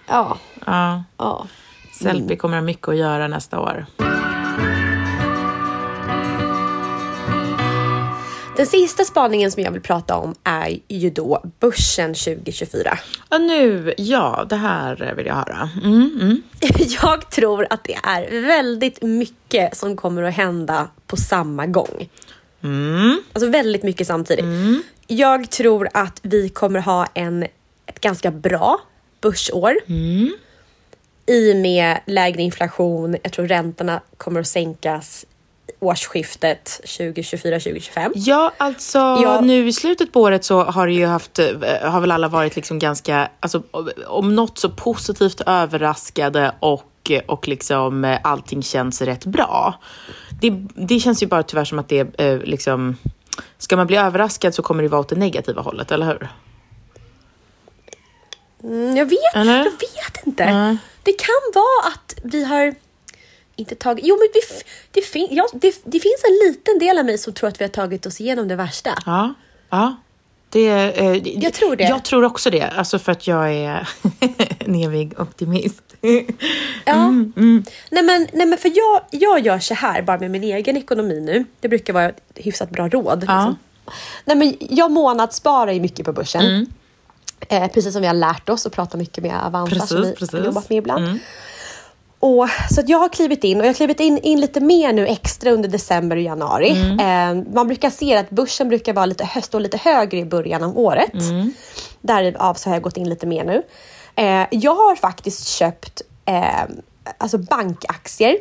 [0.07, 1.03] Ja, Ja.
[1.17, 1.47] ja.
[2.01, 3.85] Sellpy kommer ha mycket att göra nästa år.
[8.55, 12.97] Den sista spaningen som jag vill prata om är ju då börsen 2024.
[13.29, 15.69] Ja, nu, ja, det här vill jag höra.
[15.83, 16.41] Mm, mm.
[17.01, 22.09] Jag tror att det är väldigt mycket som kommer att hända på samma gång.
[22.63, 23.21] Mm.
[23.33, 24.45] Alltså väldigt mycket samtidigt.
[25.07, 27.43] Jag tror att vi kommer ha en,
[27.85, 28.81] ett ganska bra
[29.21, 29.73] börsår.
[31.25, 35.25] I och med lägre inflation, jag tror räntorna kommer att sänkas
[35.79, 38.11] årsskiftet 2024-2025.
[38.15, 39.41] Ja, alltså Ja.
[39.43, 41.47] nu i slutet på året så har det ju haft, eh,
[41.81, 43.63] har väl alla varit liksom ganska, alltså
[44.07, 49.79] om något så positivt överraskade och, och liksom eh, allting känns rätt bra.
[50.41, 52.97] Det, det känns ju bara tyvärr som att det eh, liksom,
[53.57, 56.27] ska man bli överraskad så kommer det vara åt det negativa hållet, eller hur?
[58.63, 59.57] Mm, jag vet, Eller?
[59.57, 60.45] jag vet inte.
[60.53, 60.77] Nej.
[61.03, 62.75] Det kan vara att vi har
[63.55, 64.05] inte tagit...
[64.05, 67.33] Jo, men f- det, fin, ja, det, det finns en liten del av mig som
[67.33, 68.89] tror att vi har tagit oss igenom det värsta.
[69.05, 69.33] Ja,
[69.69, 69.95] ja.
[70.49, 71.83] Det, eh, det- Jag tror det.
[71.83, 73.89] Jag tror också det, alltså för att jag är
[74.59, 75.83] en evig optimist.
[76.85, 76.93] Ja.
[76.93, 80.77] Mm, Nej, men, nej, men för jag, jag gör så här bara med min egen
[80.77, 81.45] ekonomi nu.
[81.59, 83.25] Det brukar vara ett hyfsat bra råd.
[83.27, 83.45] Ja.
[83.47, 83.57] Liksom.
[84.25, 86.41] Nej, men jag månadssparar ju mycket på börsen.
[86.41, 86.65] Mm.
[87.49, 90.13] Eh, precis som vi har lärt oss och pratar mycket med Avanza Precis, som vi
[90.13, 90.33] precis.
[90.33, 90.43] Mm.
[90.43, 91.19] har jobbat med ibland.
[92.19, 94.93] Och, så att jag har klivit in och jag har klivit in, in lite mer
[94.93, 96.69] nu extra under december och januari.
[96.69, 96.99] Mm.
[97.39, 100.77] Eh, man brukar se att börsen brukar vara lite, stå lite högre i början av
[100.77, 101.13] året.
[101.13, 101.53] Mm.
[102.01, 103.63] Därav så har jag gått in lite mer nu.
[104.15, 106.63] Eh, jag har faktiskt köpt eh,
[107.17, 108.37] alltså bankaktier.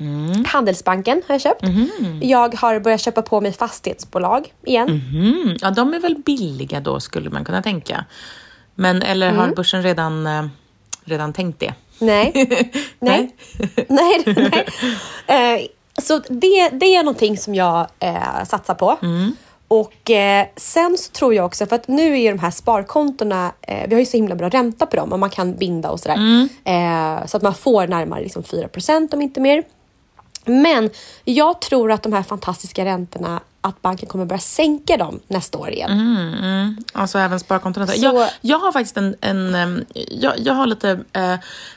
[0.00, 0.44] Mm.
[0.44, 1.62] Handelsbanken har jag köpt.
[2.20, 4.88] Jag har börjat köpa på mig fastighetsbolag igen.
[4.88, 8.04] Mm, ja, de är väl billiga då skulle man kunna tänka.
[8.74, 9.38] Men eller Mm.
[9.38, 10.44] har börsen redan, eh,
[11.04, 11.74] redan tänkt det?
[11.98, 12.32] Nej.
[12.98, 13.36] nej.
[13.88, 14.66] nej, nej.
[15.26, 15.66] Eh,
[16.02, 18.96] så det, det är någonting som jag eh, satsar på.
[19.68, 23.88] Och eh, sen så tror jag också, för att nu är de här sparkontona, eh,
[23.88, 26.48] vi har ju så himla bra ränta på dem och man kan binda och sådär.
[26.64, 29.62] Eh, så att man får närmare liksom 4% om inte mer.
[30.48, 30.90] Men
[31.24, 35.70] jag tror att de här fantastiska räntorna, att banken kommer börja sänka dem nästa år
[35.70, 35.90] igen.
[36.92, 37.86] Alltså även sparkontona.
[37.86, 39.16] Så- Jag, jag har faktiskt en...
[39.20, 41.00] en jag, jag har lite...
[41.12, 41.34] Eh,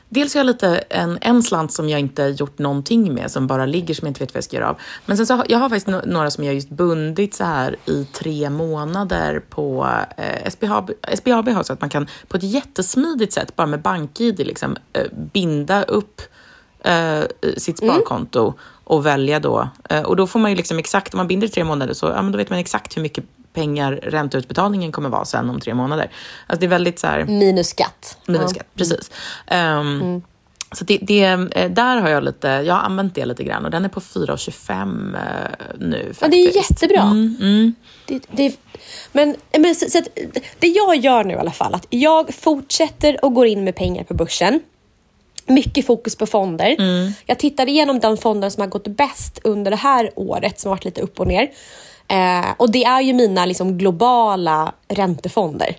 [0.10, 3.66] dels har jag lite en, en slant som jag inte gjort någonting med, som bara
[3.66, 4.78] ligger som jag inte vet vad jag ska göra av.
[5.06, 7.76] Men sen så har jag har faktiskt no- några som jag just bundit så här
[7.86, 10.92] i tre månader på eh, SBAB.
[11.18, 15.04] SBAB har så att man kan på ett jättesmidigt sätt, bara med bank-id, liksom, eh,
[15.34, 16.22] binda upp
[16.84, 17.22] eh,
[17.58, 18.54] sitt sparkonto
[18.84, 19.70] och välja då.
[19.90, 22.22] Eh, och då får man ju liksom exakt, om man binder tre månader så ja,
[22.22, 23.24] men då vet man exakt hur mycket
[23.54, 26.12] pengar ränteutbetalningen kommer vara sen om tre månader.
[26.48, 28.18] Alltså det är väldigt så här, Minus skatt.
[28.26, 29.12] minus skatt, precis.
[29.48, 30.22] Ehm,
[30.74, 33.72] Så det, det, eh, där har jag lite, jag har använt det lite grann och
[33.72, 35.22] den är på 4,25 eh,
[35.80, 36.22] nu faktiskt.
[36.22, 37.02] Ja, det är jättebra.
[37.02, 37.76] Mm,
[38.06, 38.56] Det, det,
[39.12, 40.08] men men så, så att,
[40.60, 44.04] det jag gör nu i alla fall, att jag fortsätter och går in med pengar
[44.04, 44.60] på börsen.
[45.46, 46.76] Mycket fokus på fonder.
[47.26, 50.76] Jag tittar igenom de fonder som har gått bäst under det här året, som har
[50.76, 51.52] varit lite upp och ner.
[52.08, 55.76] Eh, och det är ju mina liksom, globala räntefonder.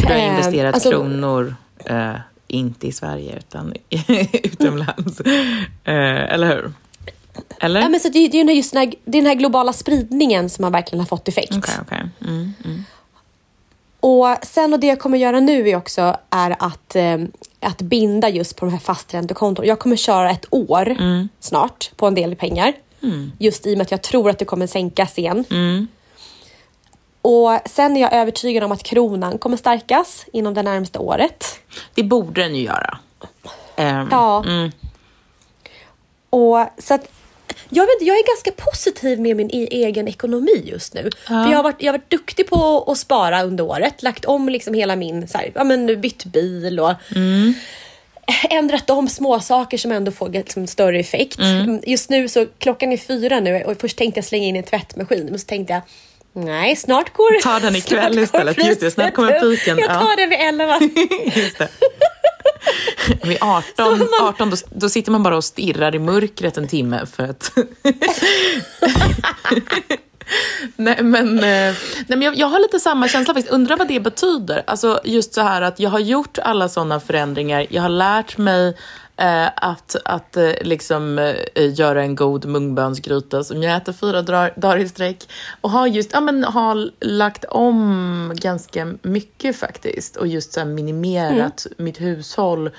[0.00, 2.12] För du har Eh, investerat alltså- kronor, eh,
[2.48, 3.74] inte i Sverige utan
[4.32, 5.20] utomlands.
[5.20, 6.72] Eh, eller hur?
[7.60, 7.80] Eller?
[7.80, 9.34] Ja, men så det, är- det är ju just den här, det är den här
[9.34, 11.52] globala spridningen som har verkligen har fått effekt.
[11.56, 12.02] Okej, okej.
[12.20, 12.84] Mm, mm.
[14.08, 17.18] Och sen och det jag kommer göra nu är också är att, eh,
[17.60, 19.66] att binda just på de här fasträntekonton.
[19.66, 21.28] Jag kommer köra ett år Mm.
[21.40, 22.72] snart på en del pengar.
[23.38, 25.44] Just i och med att jag tror att det kommer sänkas igen.
[25.50, 25.88] Mm.
[27.22, 31.44] Och sen är jag övertygad om att kronan kommer stärkas inom det närmaste året.
[31.94, 32.98] Det borde den ju göra.
[33.76, 34.44] Ehm, Ja.
[34.46, 34.70] mm.
[36.30, 37.08] Och så att,
[37.76, 41.10] jag, vet, jag är ganska positiv med min e- egen ekonomi just nu.
[41.26, 44.02] För jag, har varit, jag har varit duktig på att spara under året.
[44.02, 46.92] Lagt om liksom hela min, så här, ja, men, bytt bil och
[48.50, 51.38] ändrat om små saker som ändå får liksom, större effekt.
[51.86, 55.26] Just nu så klockan är fyra nu och först tänkte jag slänga in en tvättmaskin
[55.30, 55.82] men så tänkte jag
[56.44, 58.64] Nej, snart går Ta den ikväll istället.
[58.66, 59.78] Just det, snart kommer piken.
[59.78, 60.16] Jag tar Ja.
[60.16, 60.80] den vid elva.
[61.40, 61.68] Just det.
[63.22, 67.22] Vid 18, 18 då, då sitter man bara och stirrar i mörkret en timme för
[67.22, 67.52] att...
[70.76, 71.74] nej, men, eh, nej,
[72.08, 73.54] men jag, jag har lite samma känsla faktiskt.
[73.54, 74.62] Undrar vad det betyder.
[74.66, 77.66] Alltså just så här att jag har gjort alla sådana förändringar.
[77.70, 78.76] Jag har lärt mig
[79.16, 84.78] eh, att, att eh, liksom eh, göra en god mungbönsgryta som jag äter fyra dagar,
[84.78, 85.28] i sträck.
[85.60, 90.16] Och har just, ja men har lagt om ganska mycket faktiskt.
[90.16, 92.70] Och just så minimerat mitt hushåll.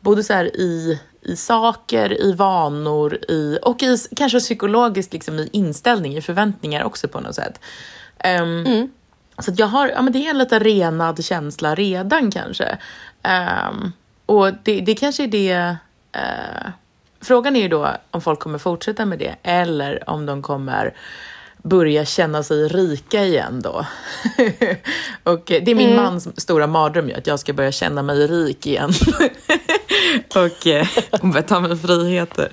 [0.00, 5.48] Både så här i, i saker, i vanor i, och i, kanske psykologiskt liksom, i
[5.52, 7.60] inställning, i förväntningar också på något sätt.
[8.24, 8.90] Um, mm.
[9.38, 12.78] Så jag har, ja men det är en lite renad känsla redan kanske.
[13.68, 13.92] Um,
[14.26, 15.76] och det, det kanske är det...
[16.16, 16.70] Uh,
[17.20, 20.94] frågan är ju då om folk kommer fortsätta med det eller om de kommer
[21.62, 23.86] börja känna sig rika igen då.
[25.22, 26.04] och det är min mm.
[26.04, 28.92] mans stora mardröm ju, att jag ska börja känna mig rik igen.
[30.34, 30.86] och eh,
[31.22, 32.48] börja ta mig friheter.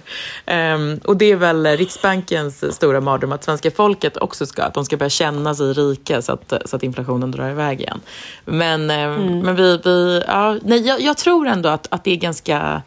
[0.48, 4.86] Um, och det är väl Riksbankens stora mardröm att svenska folket också ska, att de
[4.86, 8.02] ska börja känna sig rika så att, så att inflationen drar iväg igen.
[8.46, 9.40] Men, um, mm.
[9.40, 12.82] men vi, vi ja, nej, jag, jag, tror ändå att, att det är ganska,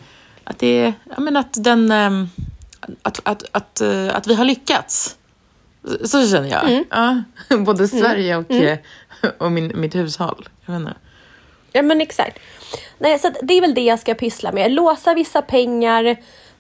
[0.45, 2.31] att det är, jag menar att den, um,
[3.03, 5.16] att, att, att, uh, att vi har lyckats.
[6.05, 6.70] Så känner jag.
[6.70, 6.85] Mm.
[6.91, 7.23] Ja,
[7.57, 8.01] både mm.
[8.01, 8.79] Sverige och, mm.
[9.39, 10.49] och min, mitt hushåll.
[10.66, 10.95] Jag vet inte.
[11.73, 12.39] Ja men exakt.
[13.03, 14.72] Nej, så det är väl det jag ska pyssla med.
[14.72, 16.16] Låsa vissa pengar,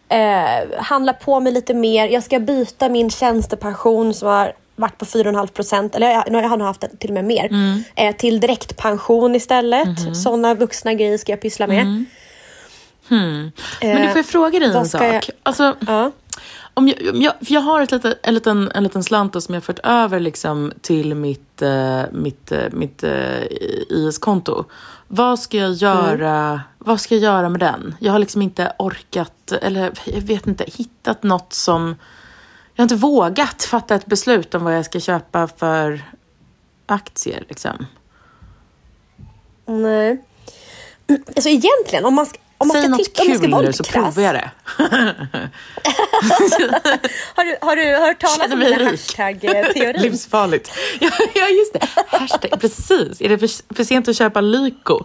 [0.08, 2.08] eh, handla på mig lite mer.
[2.08, 6.56] Jag ska byta min tjänstepension som har varit på 4,5 procent, eller jag, jag har
[6.56, 7.84] nog haft det till och med mer, mm.
[7.94, 10.00] eh, till direktpension istället.
[10.00, 10.14] Mm.
[10.14, 11.82] Sådana vuxna grejer ska jag pyssla med.
[11.82, 12.06] Mm.
[13.08, 13.50] Hmm.
[13.80, 15.02] Men du får jag fråga dig en sak?
[15.02, 15.30] Jag...
[15.42, 16.10] Alltså, ja.
[16.74, 19.54] Om jag, om jag, för jag har ett litet, en, liten, en liten slant som
[19.54, 23.42] jag fört över liksom till mitt, uh, mitt, uh, mitt eh,
[23.88, 24.64] IS-konto.
[25.14, 26.60] Vad ska jag göra mm.
[26.78, 27.94] Vad ska jag göra med den?
[28.00, 31.96] Jag har liksom inte orkat, eller jag vet inte, hittat något som...
[32.74, 36.02] Jag har inte vågat fatta ett beslut om vad jag ska köpa för
[36.86, 37.44] aktier.
[37.48, 37.86] Liksom.
[39.66, 40.24] Nej.
[41.08, 44.22] Alltså egentligen, om man ska, om man Säg ska något titta, kul nu så provar
[44.22, 44.50] jag det.
[47.34, 50.02] har, du, har du hört talas om den här hashtag-teorin?
[50.02, 50.72] Livsfarligt.
[51.00, 51.88] Ja, ja, just det.
[52.06, 53.20] Hashtag, precis.
[53.20, 55.04] Är det för, för sent att köpa Lyko?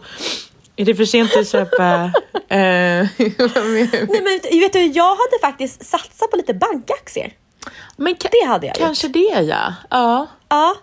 [0.75, 1.93] Är det för sent att köpa...
[2.49, 3.09] eh, Nej,
[4.09, 7.33] men, vet du, jag hade faktiskt satsat på lite bankaktier.
[7.95, 9.13] Men det hade jag Kanske gjort.
[9.13, 9.73] det, ja.
[9.89, 10.27] Ja.
[10.49, 10.75] ja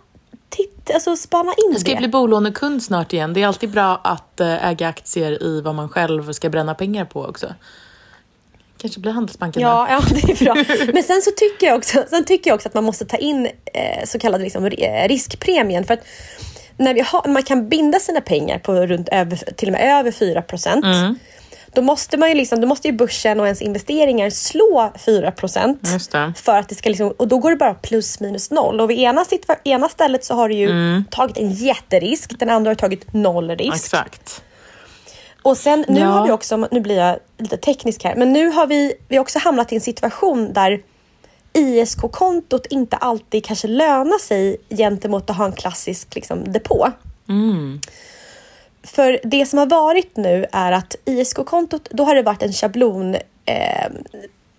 [0.56, 1.74] titta, alltså spana in det.
[1.74, 1.96] Jag ska det.
[1.96, 3.32] bli bolånekund snart igen.
[3.32, 7.04] Det är alltid bra att eh, äga aktier i vad man själv ska bränna pengar
[7.04, 7.54] på också.
[8.78, 10.54] Kanske blir Handelsbanken ja, ja, det är bra.
[10.94, 13.46] Men sen så tycker jag också, sen tycker jag också att man måste ta in
[13.46, 14.70] eh, så kallad liksom,
[15.08, 15.84] riskpremien.
[15.84, 16.06] För att
[16.76, 20.10] när vi har, man kan binda sina pengar på runt över, till och med över
[20.10, 20.84] 4 procent.
[20.84, 21.18] Mm
[21.74, 26.58] då måste man ju liksom, då måste ju börsen och ens investeringar slå 4% För
[26.58, 28.80] att det ska liksom, och då går det bara plus minus noll.
[28.80, 29.24] Och vid ena,
[29.64, 31.04] ena stället så har du ju mm.
[31.10, 33.74] tagit en jätterisk, den andra har tagit noll risk.
[33.74, 34.42] Exakt.
[35.42, 36.06] Och sen nu ja.
[36.06, 39.22] har vi också, nu blir jag lite teknisk här, men nu har vi, vi har
[39.22, 40.80] också hamnat i en situation där
[41.52, 46.92] ISK-kontot inte alltid kanske lönar sig gentemot att ha en klassisk liksom, depå.
[47.28, 47.80] Mm.
[48.84, 53.14] För det som har varit nu är att ISK-kontot, då har det varit en schablon
[53.44, 53.88] eh,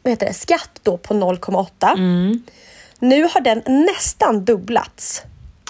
[0.05, 1.93] vad heter det, skatt då på 0,8.
[1.93, 2.43] Mm.
[2.99, 5.21] Nu har den nästan dubblats.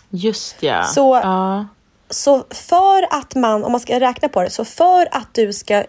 [0.10, 0.84] Just ja.
[0.84, 1.68] Så, ja.
[2.10, 5.84] så för att man, om man ska räkna på det, så för att du ska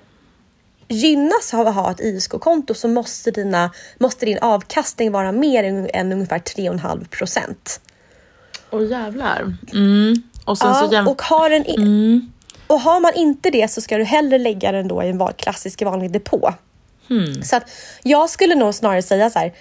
[0.89, 5.91] gynnas av att ha ett ISK-konto så måste, dina, måste din avkastning vara mer än,
[5.95, 7.81] än ungefär 3,5 procent.
[8.71, 9.55] Åh jävlar.
[9.73, 10.23] Mm.
[10.45, 12.33] Och, sen ja, så och har en, mm.
[12.67, 15.83] Och har man inte det så ska du hellre lägga den då i en klassisk
[15.83, 16.55] vanlig depå.
[17.09, 17.43] Hmm.
[17.43, 17.71] Så att
[18.03, 19.53] jag skulle nog snarare säga så här,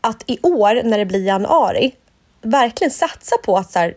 [0.00, 1.94] att i år när det blir januari,
[2.42, 3.94] verkligen satsa på att så här,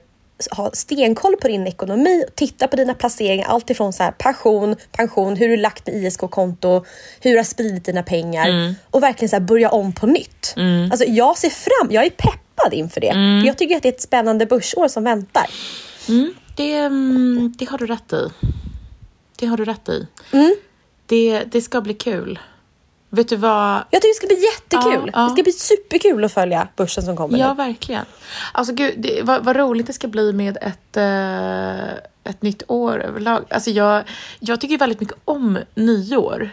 [0.51, 5.36] ha stenkoll på din ekonomi, titta på dina placeringar, allt ifrån så här, pension, pension,
[5.36, 6.86] hur du lagt med ISK-konto,
[7.22, 8.76] hur du har spridit dina pengar mm.
[8.91, 10.53] och verkligen så här, börja om på nytt.
[10.58, 10.91] Mm.
[10.91, 13.10] Alltså, jag ser fram, jag är peppad inför det.
[13.10, 13.45] Mm.
[13.45, 15.49] Jag tycker att det är ett spännande börsår som väntar.
[16.10, 18.30] Mm det, mm, det har du rätt i.
[19.36, 20.08] Det har du rätt i.
[20.32, 20.55] Mm.
[21.05, 22.39] Det, det ska bli kul.
[23.10, 23.84] Vet du vad?
[23.89, 25.12] Jag tycker det ska bli jättekul.
[25.14, 25.28] Ja, ja.
[25.28, 27.55] Det ska bli superkul att följa börsen som kommer Ja, nu.
[27.55, 28.05] verkligen.
[28.51, 33.03] Alltså gud, det, vad, vad, roligt det ska bli med ett, uh, ett nytt år
[33.03, 33.45] överlag.
[33.49, 34.03] Alltså jag,
[34.39, 36.49] jag tycker väldigt mycket om nyår.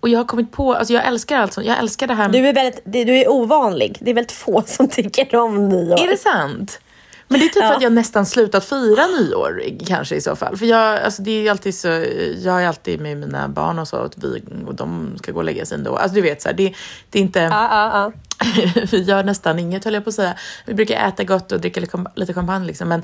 [0.00, 2.28] Och jag har kommit på, alltså jag älskar alltså, jag älskar det här.
[2.28, 3.98] Du är väldigt, du är ovanlig.
[4.00, 6.00] Det är väldigt få som tycker om nyår.
[6.00, 6.80] Är det sant?
[7.28, 7.76] Men det är typ ja.
[7.76, 10.56] att jag nästan slutat fira nyår kanske i så fall.
[10.56, 11.88] För jag, alltså det är alltid så,
[12.38, 15.44] jag är alltid med mina barn och så och, vi, och de ska gå och
[15.44, 15.96] lägga sig ändå.
[15.96, 16.74] Alltså du vet så här, det,
[17.10, 17.40] det är inte...
[17.40, 18.12] Ja, ja,
[18.90, 20.34] vi gör nästan inget höll jag på att säga.
[20.66, 21.80] Vi brukar äta gott och dricka
[22.14, 22.88] lite champagne liksom.
[22.88, 23.02] Men,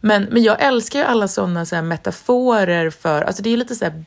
[0.00, 3.84] men, men jag älskar ju alla sådana så metaforer för, alltså det är lite så
[3.84, 4.04] här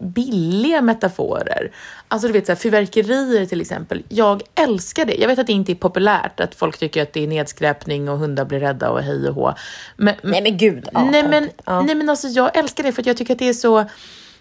[0.00, 1.70] billiga metaforer.
[2.08, 4.02] Alltså du vet så här, fyrverkerier till exempel.
[4.08, 5.14] Jag älskar det.
[5.14, 8.18] Jag vet att det inte är populärt, att folk tycker att det är nedskräpning och
[8.18, 9.54] hundar blir rädda och hej och hå.
[9.96, 10.88] Men, nej men gud.
[10.92, 11.82] Ja, nej, men, ja.
[11.82, 13.84] nej men alltså jag älskar det för att jag tycker att det är så,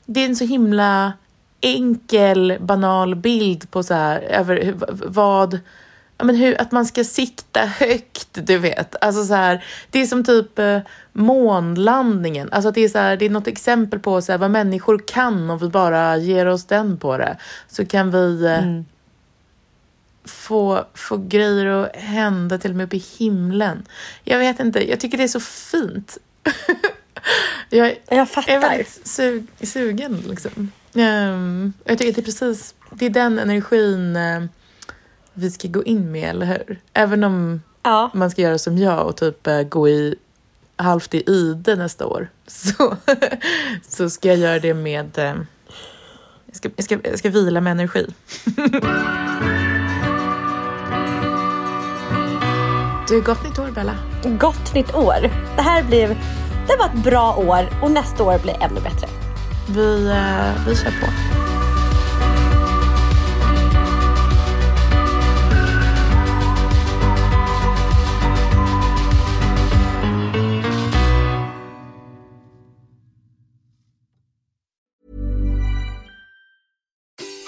[0.06, 1.14] det är en så himla
[1.62, 5.60] enkel, banal bild på så här, över vad
[6.24, 8.96] men hur, att man ska sikta högt, du vet.
[9.04, 10.80] Alltså så här, det är som typ eh,
[11.12, 12.50] månlandningen.
[12.52, 15.50] Alltså det, är så här, det är något exempel på så här, vad människor kan
[15.50, 17.38] om vi bara ger oss den på det.
[17.68, 18.86] Så kan vi eh, mm.
[20.26, 23.86] få, få grejer att hända till och med uppe i himlen.
[24.24, 26.18] Jag vet inte, jag tycker det är så fint.
[27.70, 28.54] jag, jag fattar.
[28.54, 30.72] är väldigt sug, sugen liksom.
[30.94, 34.46] Um, jag tycker att det är precis, det är den energin uh,
[35.42, 36.80] vi ska gå in med, eller hur?
[36.94, 38.12] Även om ja.
[38.14, 40.16] man ska göra som jag och typ uh, gå i
[40.76, 42.98] halvt i ide nästa år så,
[43.88, 45.18] så ska jag göra det med...
[45.18, 45.24] Uh,
[46.46, 48.08] jag, ska, jag, ska, jag ska vila med energi.
[53.08, 53.96] Du, gott nytt år Bella.
[54.40, 55.16] Gott nytt år.
[55.56, 56.10] Det här blev,
[56.68, 59.08] det var ett bra år och nästa år blir ännu bättre.
[59.70, 61.08] Vi, uh, vi kör på.